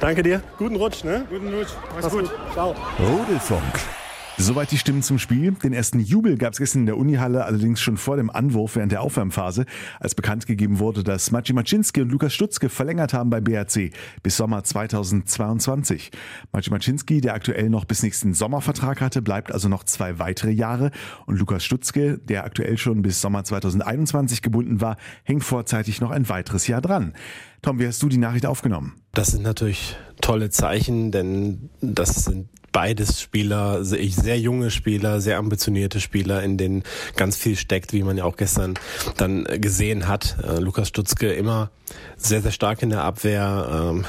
Danke 0.00 0.22
dir. 0.22 0.42
Guten 0.58 0.76
Rutsch, 0.76 1.04
ne? 1.04 1.26
Guten 1.30 1.54
Rutsch. 1.54 1.70
Mach's, 1.94 2.02
Mach's 2.02 2.14
gut. 2.14 2.22
gut. 2.24 2.32
Ciao. 2.52 2.74
Rodelfunk. 2.98 4.03
Soweit 4.36 4.72
die 4.72 4.78
Stimmen 4.78 5.02
zum 5.02 5.20
Spiel. 5.20 5.52
Den 5.52 5.72
ersten 5.72 6.00
Jubel 6.00 6.36
gab 6.36 6.54
es 6.54 6.58
gestern 6.58 6.80
in 6.80 6.86
der 6.86 6.98
Unihalle, 6.98 7.44
allerdings 7.44 7.80
schon 7.80 7.96
vor 7.96 8.16
dem 8.16 8.30
Anwurf 8.30 8.74
während 8.74 8.90
der 8.90 9.00
Aufwärmphase, 9.00 9.64
als 10.00 10.16
bekannt 10.16 10.46
gegeben 10.46 10.80
wurde, 10.80 11.04
dass 11.04 11.30
Maciej 11.30 11.54
Maczynski 11.54 12.02
und 12.02 12.10
Lukas 12.10 12.34
Stutzke 12.34 12.68
verlängert 12.68 13.14
haben 13.14 13.30
bei 13.30 13.40
BRC 13.40 13.92
bis 14.24 14.36
Sommer 14.36 14.64
2022. 14.64 16.10
Maciej 16.52 16.72
Maczynski, 16.72 17.20
der 17.20 17.34
aktuell 17.34 17.70
noch 17.70 17.84
bis 17.84 18.02
nächsten 18.02 18.34
Sommervertrag 18.34 19.00
hatte, 19.00 19.22
bleibt 19.22 19.52
also 19.52 19.68
noch 19.68 19.84
zwei 19.84 20.18
weitere 20.18 20.50
Jahre 20.50 20.90
und 21.26 21.38
Lukas 21.38 21.64
Stutzke, 21.64 22.18
der 22.18 22.44
aktuell 22.44 22.76
schon 22.76 23.02
bis 23.02 23.20
Sommer 23.20 23.44
2021 23.44 24.42
gebunden 24.42 24.80
war, 24.80 24.96
hängt 25.22 25.44
vorzeitig 25.44 26.00
noch 26.00 26.10
ein 26.10 26.28
weiteres 26.28 26.66
Jahr 26.66 26.80
dran. 26.80 27.14
Tom, 27.62 27.78
wie 27.78 27.86
hast 27.86 28.02
du 28.02 28.08
die 28.08 28.18
Nachricht 28.18 28.46
aufgenommen? 28.46 28.94
Das 29.12 29.28
sind 29.28 29.42
natürlich 29.42 29.96
tolle 30.20 30.50
Zeichen, 30.50 31.12
denn 31.12 31.70
das 31.80 32.24
sind 32.24 32.48
beides 32.74 33.20
Spieler, 33.20 33.84
sehr 33.84 34.38
junge 34.38 34.70
Spieler, 34.72 35.20
sehr 35.20 35.38
ambitionierte 35.38 36.00
Spieler, 36.00 36.42
in 36.42 36.58
denen 36.58 36.82
ganz 37.14 37.36
viel 37.36 37.54
steckt, 37.54 37.92
wie 37.92 38.02
man 38.02 38.18
ja 38.18 38.24
auch 38.24 38.36
gestern 38.36 38.74
dann 39.16 39.44
gesehen 39.44 40.08
hat. 40.08 40.36
Äh, 40.42 40.58
Lukas 40.58 40.88
Stutzke 40.88 41.32
immer 41.32 41.70
sehr, 42.16 42.42
sehr 42.42 42.50
stark 42.50 42.82
in 42.82 42.90
der 42.90 43.04
Abwehr, 43.04 43.92
ähm, 43.94 44.04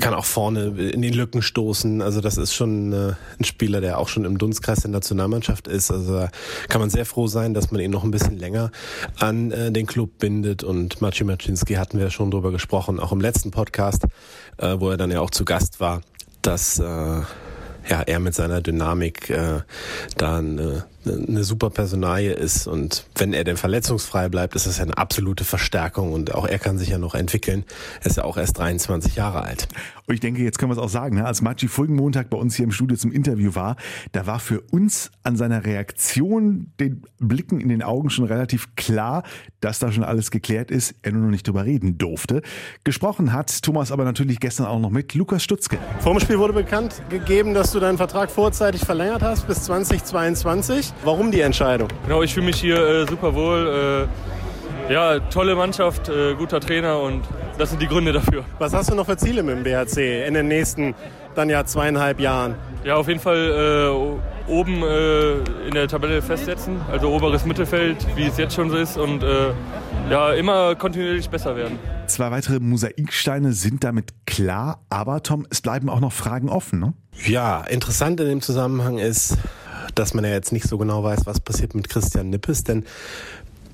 kann 0.00 0.14
auch 0.14 0.24
vorne 0.24 0.66
in 0.90 1.00
die 1.00 1.10
Lücken 1.10 1.42
stoßen. 1.42 2.02
Also 2.02 2.20
das 2.20 2.38
ist 2.38 2.54
schon 2.54 2.92
äh, 2.92 3.12
ein 3.38 3.44
Spieler, 3.44 3.80
der 3.80 3.98
auch 3.98 4.08
schon 4.08 4.24
im 4.24 4.36
Dunstkreis 4.36 4.80
der 4.80 4.90
Nationalmannschaft 4.90 5.68
ist. 5.68 5.92
Also 5.92 6.26
kann 6.68 6.80
man 6.80 6.90
sehr 6.90 7.06
froh 7.06 7.28
sein, 7.28 7.54
dass 7.54 7.70
man 7.70 7.80
ihn 7.80 7.92
noch 7.92 8.02
ein 8.02 8.10
bisschen 8.10 8.36
länger 8.36 8.72
an 9.20 9.52
äh, 9.52 9.70
den 9.70 9.86
Club 9.86 10.18
bindet. 10.18 10.64
Und 10.64 11.00
Maciej 11.00 11.24
Maczynski 11.24 11.74
hatten 11.74 12.00
wir 12.00 12.10
schon 12.10 12.32
drüber 12.32 12.50
gesprochen, 12.50 12.98
auch 12.98 13.12
im 13.12 13.20
letzten 13.20 13.52
Podcast, 13.52 14.06
wo 14.58 14.90
er 14.90 14.96
dann 14.96 15.12
ja 15.12 15.20
auch 15.20 15.30
zu 15.30 15.44
Gast 15.44 15.78
war, 15.78 16.00
dass 16.42 16.82
ja, 17.88 18.02
er 18.02 18.20
mit 18.20 18.34
seiner 18.34 18.60
Dynamik 18.60 19.30
äh, 19.30 19.60
da 20.16 20.38
eine, 20.38 20.84
eine 21.08 21.44
super 21.44 21.70
Personalie 21.70 22.32
ist 22.32 22.66
und 22.66 23.06
wenn 23.14 23.32
er 23.32 23.44
denn 23.44 23.56
verletzungsfrei 23.56 24.28
bleibt, 24.28 24.54
ist 24.54 24.66
das 24.66 24.78
ja 24.78 24.84
eine 24.84 24.96
absolute 24.96 25.44
Verstärkung 25.44 26.12
und 26.12 26.34
auch 26.34 26.46
er 26.46 26.58
kann 26.58 26.78
sich 26.78 26.88
ja 26.90 26.98
noch 26.98 27.14
entwickeln. 27.14 27.64
Er 28.00 28.06
ist 28.06 28.16
ja 28.16 28.24
auch 28.24 28.36
erst 28.36 28.58
23 28.58 29.16
Jahre 29.16 29.42
alt. 29.42 29.68
Und 30.06 30.14
ich 30.14 30.20
denke, 30.20 30.42
jetzt 30.42 30.58
können 30.58 30.70
wir 30.70 30.76
es 30.76 30.82
auch 30.82 30.88
sagen, 30.88 31.16
ne? 31.16 31.26
als 31.26 31.42
Machi 31.42 31.68
vorigen 31.68 31.94
Montag 31.94 32.30
bei 32.30 32.38
uns 32.38 32.56
hier 32.56 32.64
im 32.64 32.72
Studio 32.72 32.96
zum 32.96 33.12
Interview 33.12 33.54
war, 33.54 33.76
da 34.12 34.26
war 34.26 34.38
für 34.38 34.62
uns 34.70 35.10
an 35.22 35.36
seiner 35.36 35.66
Reaktion, 35.66 36.72
den 36.80 37.02
Blicken 37.18 37.60
in 37.60 37.68
den 37.68 37.82
Augen 37.82 38.08
schon 38.08 38.24
relativ 38.24 38.74
klar, 38.74 39.22
dass 39.60 39.78
da 39.78 39.92
schon 39.92 40.04
alles 40.04 40.30
geklärt 40.30 40.70
ist, 40.70 40.94
er 41.02 41.12
nur 41.12 41.22
noch 41.22 41.30
nicht 41.30 41.46
drüber 41.46 41.64
reden 41.64 41.98
durfte. 41.98 42.42
Gesprochen 42.84 43.32
hat 43.32 43.62
Thomas 43.62 43.92
aber 43.92 44.04
natürlich 44.04 44.40
gestern 44.40 44.66
auch 44.66 44.78
noch 44.78 44.90
mit 44.90 45.14
Lukas 45.14 45.42
Stutzke. 45.42 45.78
Vor 46.00 46.14
dem 46.14 46.20
Spiel 46.20 46.38
wurde 46.38 46.54
bekannt 46.54 47.02
gegeben, 47.10 47.52
dass 47.52 47.72
du 47.72 47.80
deinen 47.80 47.98
Vertrag 47.98 48.30
vorzeitig 48.30 48.82
verlängert 48.82 49.22
hast 49.22 49.46
bis 49.46 49.64
2022. 49.64 50.92
Warum 51.04 51.30
die 51.30 51.40
Entscheidung? 51.40 51.88
Genau, 52.04 52.22
ich 52.22 52.34
fühle 52.34 52.46
mich 52.46 52.60
hier 52.60 52.76
äh, 52.76 53.06
super 53.06 53.34
wohl. 53.34 54.08
Äh, 54.88 54.92
ja, 54.92 55.20
tolle 55.20 55.54
Mannschaft, 55.54 56.08
äh, 56.08 56.34
guter 56.34 56.60
Trainer 56.60 57.00
und 57.00 57.22
das 57.58 57.70
sind 57.70 57.82
die 57.82 57.86
Gründe 57.88 58.12
dafür. 58.12 58.44
Was 58.58 58.72
hast 58.72 58.90
du 58.90 58.94
noch 58.94 59.06
für 59.06 59.16
Ziele 59.16 59.42
mit 59.42 59.56
dem 59.56 59.62
BHC 59.62 60.26
in 60.26 60.34
den 60.34 60.48
nächsten 60.48 60.94
dann 61.34 61.50
ja 61.50 61.64
zweieinhalb 61.64 62.20
Jahren? 62.20 62.54
Ja, 62.84 62.96
auf 62.96 63.08
jeden 63.08 63.20
Fall 63.20 64.18
äh, 64.48 64.50
oben 64.50 64.82
äh, 64.82 65.32
in 65.66 65.74
der 65.74 65.88
Tabelle 65.88 66.22
festsetzen, 66.22 66.80
also 66.90 67.10
oberes 67.10 67.44
Mittelfeld, 67.44 68.06
wie 68.16 68.26
es 68.26 68.38
jetzt 68.38 68.54
schon 68.54 68.70
so 68.70 68.76
ist 68.76 68.96
und 68.96 69.22
äh, 69.22 69.52
ja, 70.10 70.32
immer 70.32 70.74
kontinuierlich 70.74 71.28
besser 71.28 71.54
werden. 71.54 71.78
Zwei 72.06 72.30
weitere 72.30 72.58
Mosaiksteine 72.58 73.52
sind 73.52 73.84
damit 73.84 74.14
klar, 74.26 74.80
aber 74.88 75.22
Tom, 75.22 75.46
es 75.50 75.60
bleiben 75.60 75.90
auch 75.90 76.00
noch 76.00 76.12
Fragen 76.12 76.48
offen, 76.48 76.78
ne? 76.78 76.94
Ja, 77.26 77.62
interessant 77.64 78.20
in 78.20 78.28
dem 78.28 78.40
Zusammenhang 78.40 78.98
ist, 78.98 79.36
dass 79.98 80.14
man 80.14 80.24
ja 80.24 80.30
jetzt 80.30 80.52
nicht 80.52 80.68
so 80.68 80.78
genau 80.78 81.02
weiß, 81.02 81.26
was 81.26 81.40
passiert 81.40 81.74
mit 81.74 81.88
Christian 81.88 82.30
Nippes, 82.30 82.62
denn 82.62 82.84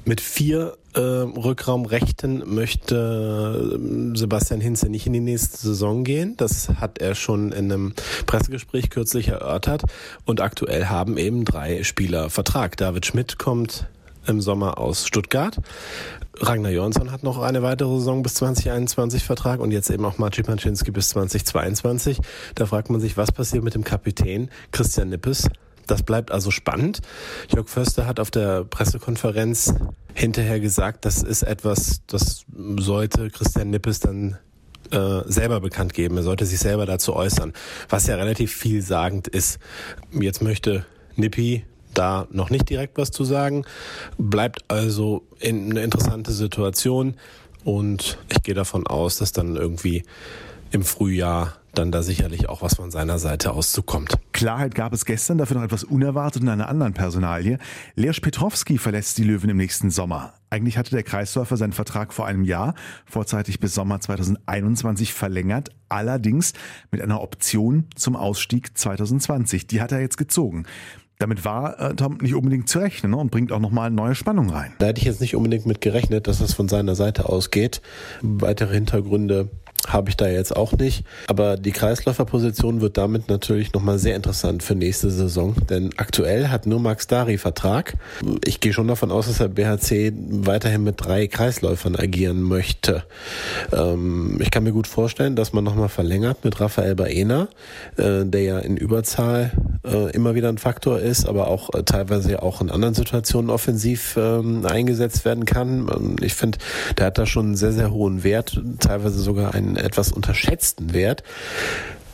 mit 0.07 0.21
vier 0.21 0.77
äh, 0.95 1.01
Rückraumrechten 1.01 2.43
möchte 2.55 3.79
äh, 3.79 4.17
Sebastian 4.17 4.61
Hinze 4.61 4.89
nicht 4.89 5.07
in 5.07 5.15
die 5.15 5.21
nächste 5.21 5.57
Saison 5.57 6.05
gehen. 6.05 6.37
Das 6.37 6.69
hat 6.81 6.99
er 6.99 7.15
schon 7.15 7.53
in 7.53 7.73
einem 7.73 7.95
Pressegespräch 8.27 8.91
kürzlich 8.91 9.29
erörtert. 9.29 9.83
Und 10.27 10.41
aktuell 10.41 10.87
haben 10.87 11.17
eben 11.17 11.45
drei 11.45 11.83
Spieler 11.85 12.29
Vertrag. 12.29 12.77
David 12.77 13.07
Schmidt 13.07 13.39
kommt 13.39 13.87
im 14.27 14.41
Sommer 14.41 14.79
aus 14.79 15.07
Stuttgart. 15.07 15.59
Ragnar 16.37 16.73
Jonsson 16.73 17.13
hat 17.13 17.23
noch 17.23 17.39
eine 17.39 17.63
weitere 17.63 17.95
Saison 17.95 18.23
bis 18.23 18.35
2021 18.35 19.25
Vertrag 19.25 19.61
und 19.61 19.71
jetzt 19.71 19.89
eben 19.91 20.05
auch 20.05 20.19
Maciej 20.19 20.45
Paczynski 20.45 20.91
bis 20.91 21.11
2022. 21.11 22.19
Da 22.55 22.67
fragt 22.67 22.91
man 22.91 23.01
sich, 23.01 23.17
was 23.17 23.33
passiert 23.33 23.63
mit 23.63 23.75
dem 23.75 23.85
Kapitän 23.85 24.51
Christian 24.73 25.11
Nippes? 25.11 25.49
Das 25.87 26.03
bleibt 26.03 26.31
also 26.31 26.51
spannend. 26.51 27.01
Jörg 27.55 27.69
Förster 27.69 28.07
hat 28.07 28.21
auf 28.21 28.31
der 28.31 28.65
Pressekonferenz 28.65 29.75
hinterher 30.15 30.61
gesagt, 30.61 31.05
das 31.05 31.23
ist 31.23 31.43
etwas, 31.43 32.03
das 32.07 32.45
sollte 32.79 33.31
Christian 33.31 33.71
Nippes 33.71 34.01
dann 34.01 34.39
äh, 34.91 35.21
selber 35.27 35.61
bekannt 35.61 35.95
geben. 35.95 36.17
Er 36.17 36.23
sollte 36.23 36.47
sich 36.47 36.59
selber 36.59 36.87
dazu 36.87 37.15
äußern, 37.15 37.53
was 37.89 38.07
ja 38.07 38.17
relativ 38.17 38.55
vielsagend 38.55 39.29
ist. 39.29 39.59
Jetzt 40.13 40.43
möchte 40.43 40.87
Nippi 41.17 41.65
da 41.95 42.27
noch 42.31 42.51
nicht 42.51 42.69
direkt 42.69 42.99
was 42.99 43.11
zu 43.11 43.25
sagen, 43.25 43.65
bleibt 44.19 44.65
also 44.69 45.23
in 45.39 45.71
eine 45.71 45.83
interessante 45.83 46.33
Situation 46.33 47.17
und 47.65 48.19
ich 48.29 48.43
gehe 48.43 48.55
davon 48.55 48.87
aus, 48.87 49.19
dass 49.19 49.33
dann 49.33 49.57
irgendwie 49.57 50.05
im 50.71 50.83
Frühjahr 50.83 51.57
dann 51.79 51.93
da 51.93 52.03
sicherlich 52.03 52.49
auch 52.49 52.63
was 52.63 52.77
von 52.77 52.91
seiner 52.91 53.19
Seite 53.19 53.53
aus 53.53 53.73
zukommt. 53.73 54.15
Klarheit 54.33 54.75
gab 54.75 54.93
es 54.93 55.05
gestern, 55.05 55.39
dafür 55.39 55.57
noch 55.57 55.65
etwas 55.65 55.85
unerwartet 55.85 56.43
in 56.43 56.49
einer 56.49 56.69
anderen 56.69 56.95
Personalie. 56.95 57.59
Lersch 57.95 58.21
Petrovski 58.21 58.79
verlässt 58.79 59.19
die 59.19 59.25
Löwen 59.25 59.51
im 59.51 59.57
nächsten 59.57 59.91
Sommer. 59.91 60.35
Eigentlich 60.51 60.79
hatte 60.79 60.91
der 60.91 61.03
Kreisläufer 61.03 61.57
seinen 61.57 61.73
Vertrag 61.73 62.13
vor 62.13 62.27
einem 62.27 62.45
Jahr, 62.45 62.75
vorzeitig 63.07 63.61
bis 63.61 63.75
Sommer 63.75 64.01
2021 64.01 65.13
verlängert, 65.13 65.71
allerdings 65.89 66.53
mit 66.91 67.03
einer 67.03 67.21
Option 67.21 67.87
zum 67.97 68.17
Ausstieg 68.17 68.77
2020. 68.77 69.67
Die 69.67 69.81
hat 69.81 69.93
er 69.93 70.01
jetzt 70.01 70.17
gezogen. 70.17 70.67
Damit 71.19 71.45
war 71.45 71.79
äh, 71.81 71.95
Tom 71.95 72.19
nicht 72.21 72.35
unbedingt 72.35 72.69
zu 72.69 72.81
rechnen 72.81 73.13
ne? 73.13 73.17
und 73.17 73.31
bringt 73.31 73.53
auch 73.53 73.61
nochmal 73.61 73.91
neue 73.91 74.15
Spannung 74.15 74.51
rein. 74.51 74.73
Da 74.79 74.87
hätte 74.87 74.99
ich 74.99 75.07
jetzt 75.07 75.21
nicht 75.21 75.37
unbedingt 75.37 75.65
mit 75.65 75.81
gerechnet, 75.81 76.27
dass 76.27 76.41
das 76.41 76.55
von 76.55 76.69
seiner 76.69 76.97
Seite 76.97 77.29
ausgeht. 77.29 77.83
Weitere 78.21 78.75
Hintergründe 78.75 79.51
habe 79.89 80.11
ich 80.11 80.17
da 80.17 80.29
jetzt 80.29 80.55
auch 80.55 80.73
nicht. 80.73 81.05
Aber 81.29 81.57
die 81.57 81.73
Kreisläuferposition 81.73 82.81
wird 82.81 82.97
damit 82.97 83.29
natürlich 83.29 83.73
nochmal 83.73 83.99
sehr 83.99 84.17
interessant 84.17 84.63
für 84.63 84.75
nächste 84.75 85.11
Saison. 85.11 85.55
Denn 85.69 85.91
aktuell 85.97 86.49
hat 86.49 86.67
nur 86.67 86.81
Max 86.81 87.07
Dari 87.07 87.39
Vertrag. 87.39 87.95
Ich 88.45 88.61
gehe 88.61 88.73
schon 88.73 88.89
davon 88.89 89.11
aus, 89.11 89.27
dass 89.27 89.39
der 89.39 89.49
BHC 89.49 90.13
weiterhin 90.29 90.85
mit 90.85 91.05
drei 91.05 91.27
Kreisläufern 91.27 91.97
agieren 91.97 92.43
möchte. 92.43 93.05
Ähm, 93.73 94.39
ich 94.41 94.51
kann 94.51 94.65
mir 94.65 94.73
gut 94.73 94.87
vorstellen, 94.87 95.37
dass 95.37 95.53
man 95.53 95.65
nochmal 95.65 95.89
verlängert 95.89 96.45
mit 96.45 96.61
Rafael 96.61 96.95
Baena, 96.95 97.49
äh, 97.97 98.25
der 98.25 98.43
ja 98.43 98.59
in 98.59 98.77
Überzahl 98.77 99.53
äh, 99.85 100.11
immer 100.11 100.35
wieder 100.35 100.49
ein 100.49 100.59
Faktor 100.59 101.01
ist, 101.01 101.29
aber 101.29 101.49
auch 101.49 101.73
äh, 101.75 101.83
teilweise 101.83 102.43
auch 102.43 102.61
in 102.61 102.71
anderen 102.71 102.95
Situationen 102.95 103.51
offensiv 103.51 104.17
ähm, 104.17 104.65
eingesetzt 104.67 105.25
werden 105.25 105.45
kann. 105.45 105.89
Ähm, 105.95 106.17
ich 106.21 106.35
finde, 106.35 106.59
der 106.99 107.07
hat 107.07 107.19
da 107.19 107.27
schon 107.27 107.47
einen 107.47 107.57
sehr, 107.57 107.73
sehr 107.73 107.91
hohen 107.91 108.25
Wert, 108.25 108.61
teilweise 108.81 109.19
sogar 109.19 109.55
einen 109.55 109.77
etwas 109.77 110.13
unterschätzten 110.13 110.95
Wert. 110.95 111.23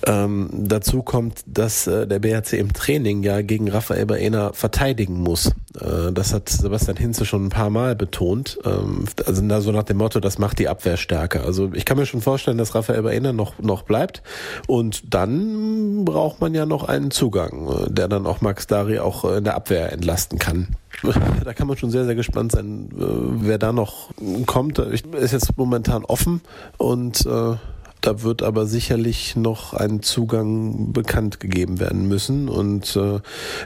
Ähm, 0.06 0.48
dazu 0.52 1.02
kommt, 1.02 1.42
dass 1.46 1.86
äh, 1.86 2.06
der 2.06 2.18
BHC 2.18 2.58
im 2.58 2.72
Training 2.72 3.22
ja 3.22 3.42
gegen 3.42 3.68
Raphael 3.68 4.06
Baena 4.06 4.52
verteidigen 4.52 5.20
muss. 5.20 5.52
Äh, 5.78 6.12
das 6.12 6.32
hat 6.32 6.48
Sebastian 6.48 6.96
Hinze 6.96 7.24
schon 7.24 7.46
ein 7.46 7.50
paar 7.50 7.70
Mal 7.70 7.94
betont. 7.94 8.58
Ähm, 8.64 9.04
also 9.26 9.46
da 9.46 9.60
so 9.60 9.72
nach 9.72 9.82
dem 9.82 9.98
Motto, 9.98 10.20
das 10.20 10.38
macht 10.38 10.58
die 10.58 10.68
Abwehr 10.68 10.96
stärker. 10.96 11.44
Also 11.44 11.70
ich 11.74 11.84
kann 11.84 11.98
mir 11.98 12.06
schon 12.06 12.22
vorstellen, 12.22 12.58
dass 12.58 12.74
Raphael 12.74 13.02
Baena 13.02 13.32
noch, 13.32 13.58
noch 13.58 13.82
bleibt. 13.82 14.22
Und 14.66 15.14
dann 15.14 16.04
braucht 16.04 16.40
man 16.40 16.54
ja 16.54 16.66
noch 16.66 16.84
einen 16.84 17.10
Zugang, 17.10 17.68
äh, 17.68 17.90
der 17.90 18.08
dann 18.08 18.26
auch 18.26 18.40
Max 18.40 18.66
Dari 18.66 18.98
auch 19.00 19.24
äh, 19.24 19.38
in 19.38 19.44
der 19.44 19.54
Abwehr 19.54 19.92
entlasten 19.92 20.38
kann. 20.38 20.68
Da 21.44 21.54
kann 21.54 21.66
man 21.66 21.76
schon 21.76 21.90
sehr, 21.90 22.04
sehr 22.04 22.14
gespannt 22.14 22.52
sein, 22.52 22.90
äh, 22.92 23.02
wer 23.46 23.58
da 23.58 23.72
noch 23.72 24.10
kommt. 24.46 24.78
Ich, 24.78 25.04
ist 25.14 25.32
jetzt 25.32 25.56
momentan 25.56 26.04
offen 26.04 26.42
und 26.76 27.24
äh, 27.26 27.56
da 28.00 28.22
wird 28.22 28.42
aber 28.42 28.66
sicherlich 28.66 29.36
noch 29.36 29.74
ein 29.74 30.02
Zugang 30.02 30.92
bekannt 30.92 31.40
gegeben 31.40 31.80
werden 31.80 32.08
müssen. 32.08 32.48
Und 32.48 32.96
äh, 32.96 33.20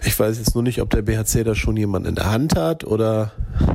ich 0.04 0.18
weiß 0.18 0.38
jetzt 0.38 0.54
nur 0.54 0.62
nicht, 0.62 0.80
ob 0.80 0.90
der 0.90 1.02
BHC 1.02 1.44
da 1.44 1.54
schon 1.54 1.76
jemanden 1.76 2.08
in 2.08 2.14
der 2.14 2.30
Hand 2.30 2.56
hat 2.56 2.84
oder 2.84 3.32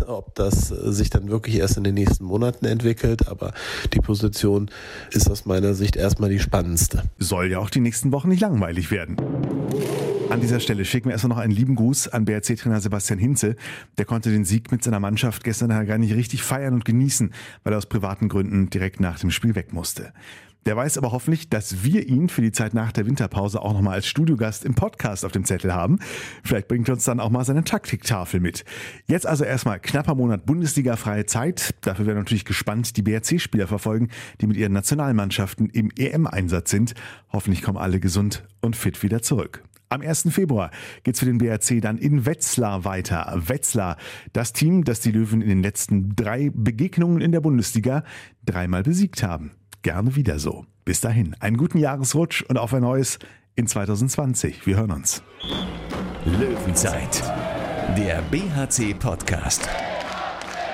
ob 0.08 0.36
das 0.36 0.68
sich 0.68 1.10
dann 1.10 1.30
wirklich 1.30 1.56
erst 1.56 1.78
in 1.78 1.84
den 1.84 1.96
nächsten 1.96 2.26
Monaten 2.26 2.66
entwickelt. 2.66 3.28
Aber 3.28 3.54
die 3.94 4.00
Position 4.00 4.70
ist 5.12 5.30
aus 5.30 5.46
meiner 5.46 5.74
Sicht 5.74 5.96
erstmal 5.96 6.30
die 6.30 6.40
spannendste. 6.40 7.04
Soll 7.18 7.52
ja 7.52 7.60
auch 7.60 7.70
die 7.70 7.80
nächsten 7.82 8.12
Wochen 8.12 8.30
nicht 8.30 8.42
langweilig 8.42 8.92
werden. 8.92 9.18
An 10.30 10.42
dieser 10.42 10.60
Stelle 10.60 10.86
schicken 10.86 11.06
wir 11.08 11.14
erstmal 11.14 11.36
noch 11.36 11.44
einen 11.44 11.54
lieben 11.54 11.74
Gruß 11.74 12.10
an 12.10 12.26
BRC-Trainer 12.26 12.82
Sebastian 12.82 13.18
Hinze. 13.18 13.56
Der 13.98 14.06
konnte 14.06 14.30
den 14.30 14.46
Sieg 14.46 14.72
mit 14.72 14.84
seiner 14.84 15.00
Mannschaft 15.00 15.44
gestern 15.44 15.70
gar 15.88 15.98
nicht 15.98 16.14
richtig 16.14 16.44
feiern 16.44 16.76
und 16.76 16.86
genießen, 16.86 17.34
weil 17.64 17.74
er 17.74 17.78
aus 17.78 17.88
privaten 17.88 18.30
Gründen 18.30 18.70
direkt 18.70 19.00
nach 19.00 19.18
dem 19.18 19.32
Spiel 19.32 19.56
weg 19.56 19.74
musste. 19.74 20.14
Der 20.70 20.78
weiß 20.78 21.00
aber 21.00 21.12
hoffentlich, 21.12 21.50
dass 21.50 21.84
wir 21.84 22.08
ihn 22.08 22.30
für 22.30 22.44
die 22.44 22.52
Zeit 22.52 22.76
nach 22.76 22.92
der 22.92 23.08
Winterpause 23.08 23.60
auch 23.60 23.74
nochmal 23.74 23.96
als 23.96 24.06
Studiogast 24.06 24.64
im 24.64 24.76
Podcast 24.76 25.26
auf 25.26 25.32
dem 25.32 25.44
Zettel 25.44 25.74
haben. 25.74 25.98
Vielleicht 26.44 26.68
bringt 26.68 26.88
er 26.88 26.94
uns 26.94 27.06
dann 27.06 27.20
auch 27.20 27.32
mal 27.32 27.44
seine 27.44 27.64
Taktiktafel 27.64 28.40
mit. 28.40 28.66
Jetzt 29.08 29.26
also 29.26 29.46
erstmal 29.46 29.80
knapper 29.80 30.14
Monat 30.14 30.46
Bundesliga-freie 30.46 31.26
Zeit. 31.26 31.74
Dafür 31.82 32.06
werden 32.06 32.20
natürlich 32.20 32.46
gespannt 32.46 32.98
die 32.98 33.02
BRC-Spieler 33.02 33.66
verfolgen, 33.66 34.10
die 34.42 34.46
mit 34.46 34.58
ihren 34.58 34.74
Nationalmannschaften 34.74 35.72
im 35.72 35.90
EM-Einsatz 35.98 36.70
sind. 36.70 36.94
Hoffentlich 37.34 37.64
kommen 37.64 37.80
alle 37.80 38.00
gesund 38.00 38.44
und 38.62 38.76
fit 38.76 39.02
wieder 39.02 39.24
zurück. 39.24 39.64
Am 39.90 40.02
1. 40.02 40.28
Februar 40.30 40.70
geht's 41.02 41.18
für 41.18 41.26
den 41.26 41.40
BRC 41.40 41.82
dann 41.82 41.98
in 41.98 42.28
Wetzlar 42.28 42.86
weiter. 42.86 43.34
Wetzlar, 43.36 43.98
das 44.34 44.54
Team, 44.54 44.84
das 44.84 45.00
die 45.00 45.12
Löwen 45.12 45.42
in 45.42 45.50
den 45.50 45.64
letzten 45.64 46.16
drei 46.16 46.52
Begegnungen 46.54 47.22
in 47.22 47.32
der 47.32 47.42
Bundesliga 47.42 48.04
dreimal 48.46 48.84
besiegt 48.84 49.24
haben 49.24 49.54
gerne 49.82 50.16
wieder 50.16 50.40
so. 50.40 50.66
Bis 50.86 51.02
dahin, 51.02 51.36
einen 51.40 51.58
guten 51.58 51.78
Jahresrutsch 51.78 52.44
und 52.44 52.58
auf 52.58 52.74
ein 52.74 52.82
neues 52.82 53.20
in 53.56 53.68
2020. 53.68 54.66
Wir 54.66 54.78
hören 54.78 54.92
uns. 54.92 55.22
Löwenzeit, 56.26 57.24
der 57.98 58.22
BHC-Podcast. 58.32 59.68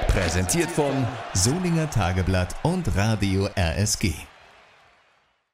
Präsentiert 0.07 0.69
von 0.69 1.05
Solinger 1.33 1.89
Tageblatt 1.89 2.55
und 2.63 2.95
Radio 2.95 3.49
RSG. 3.57 4.13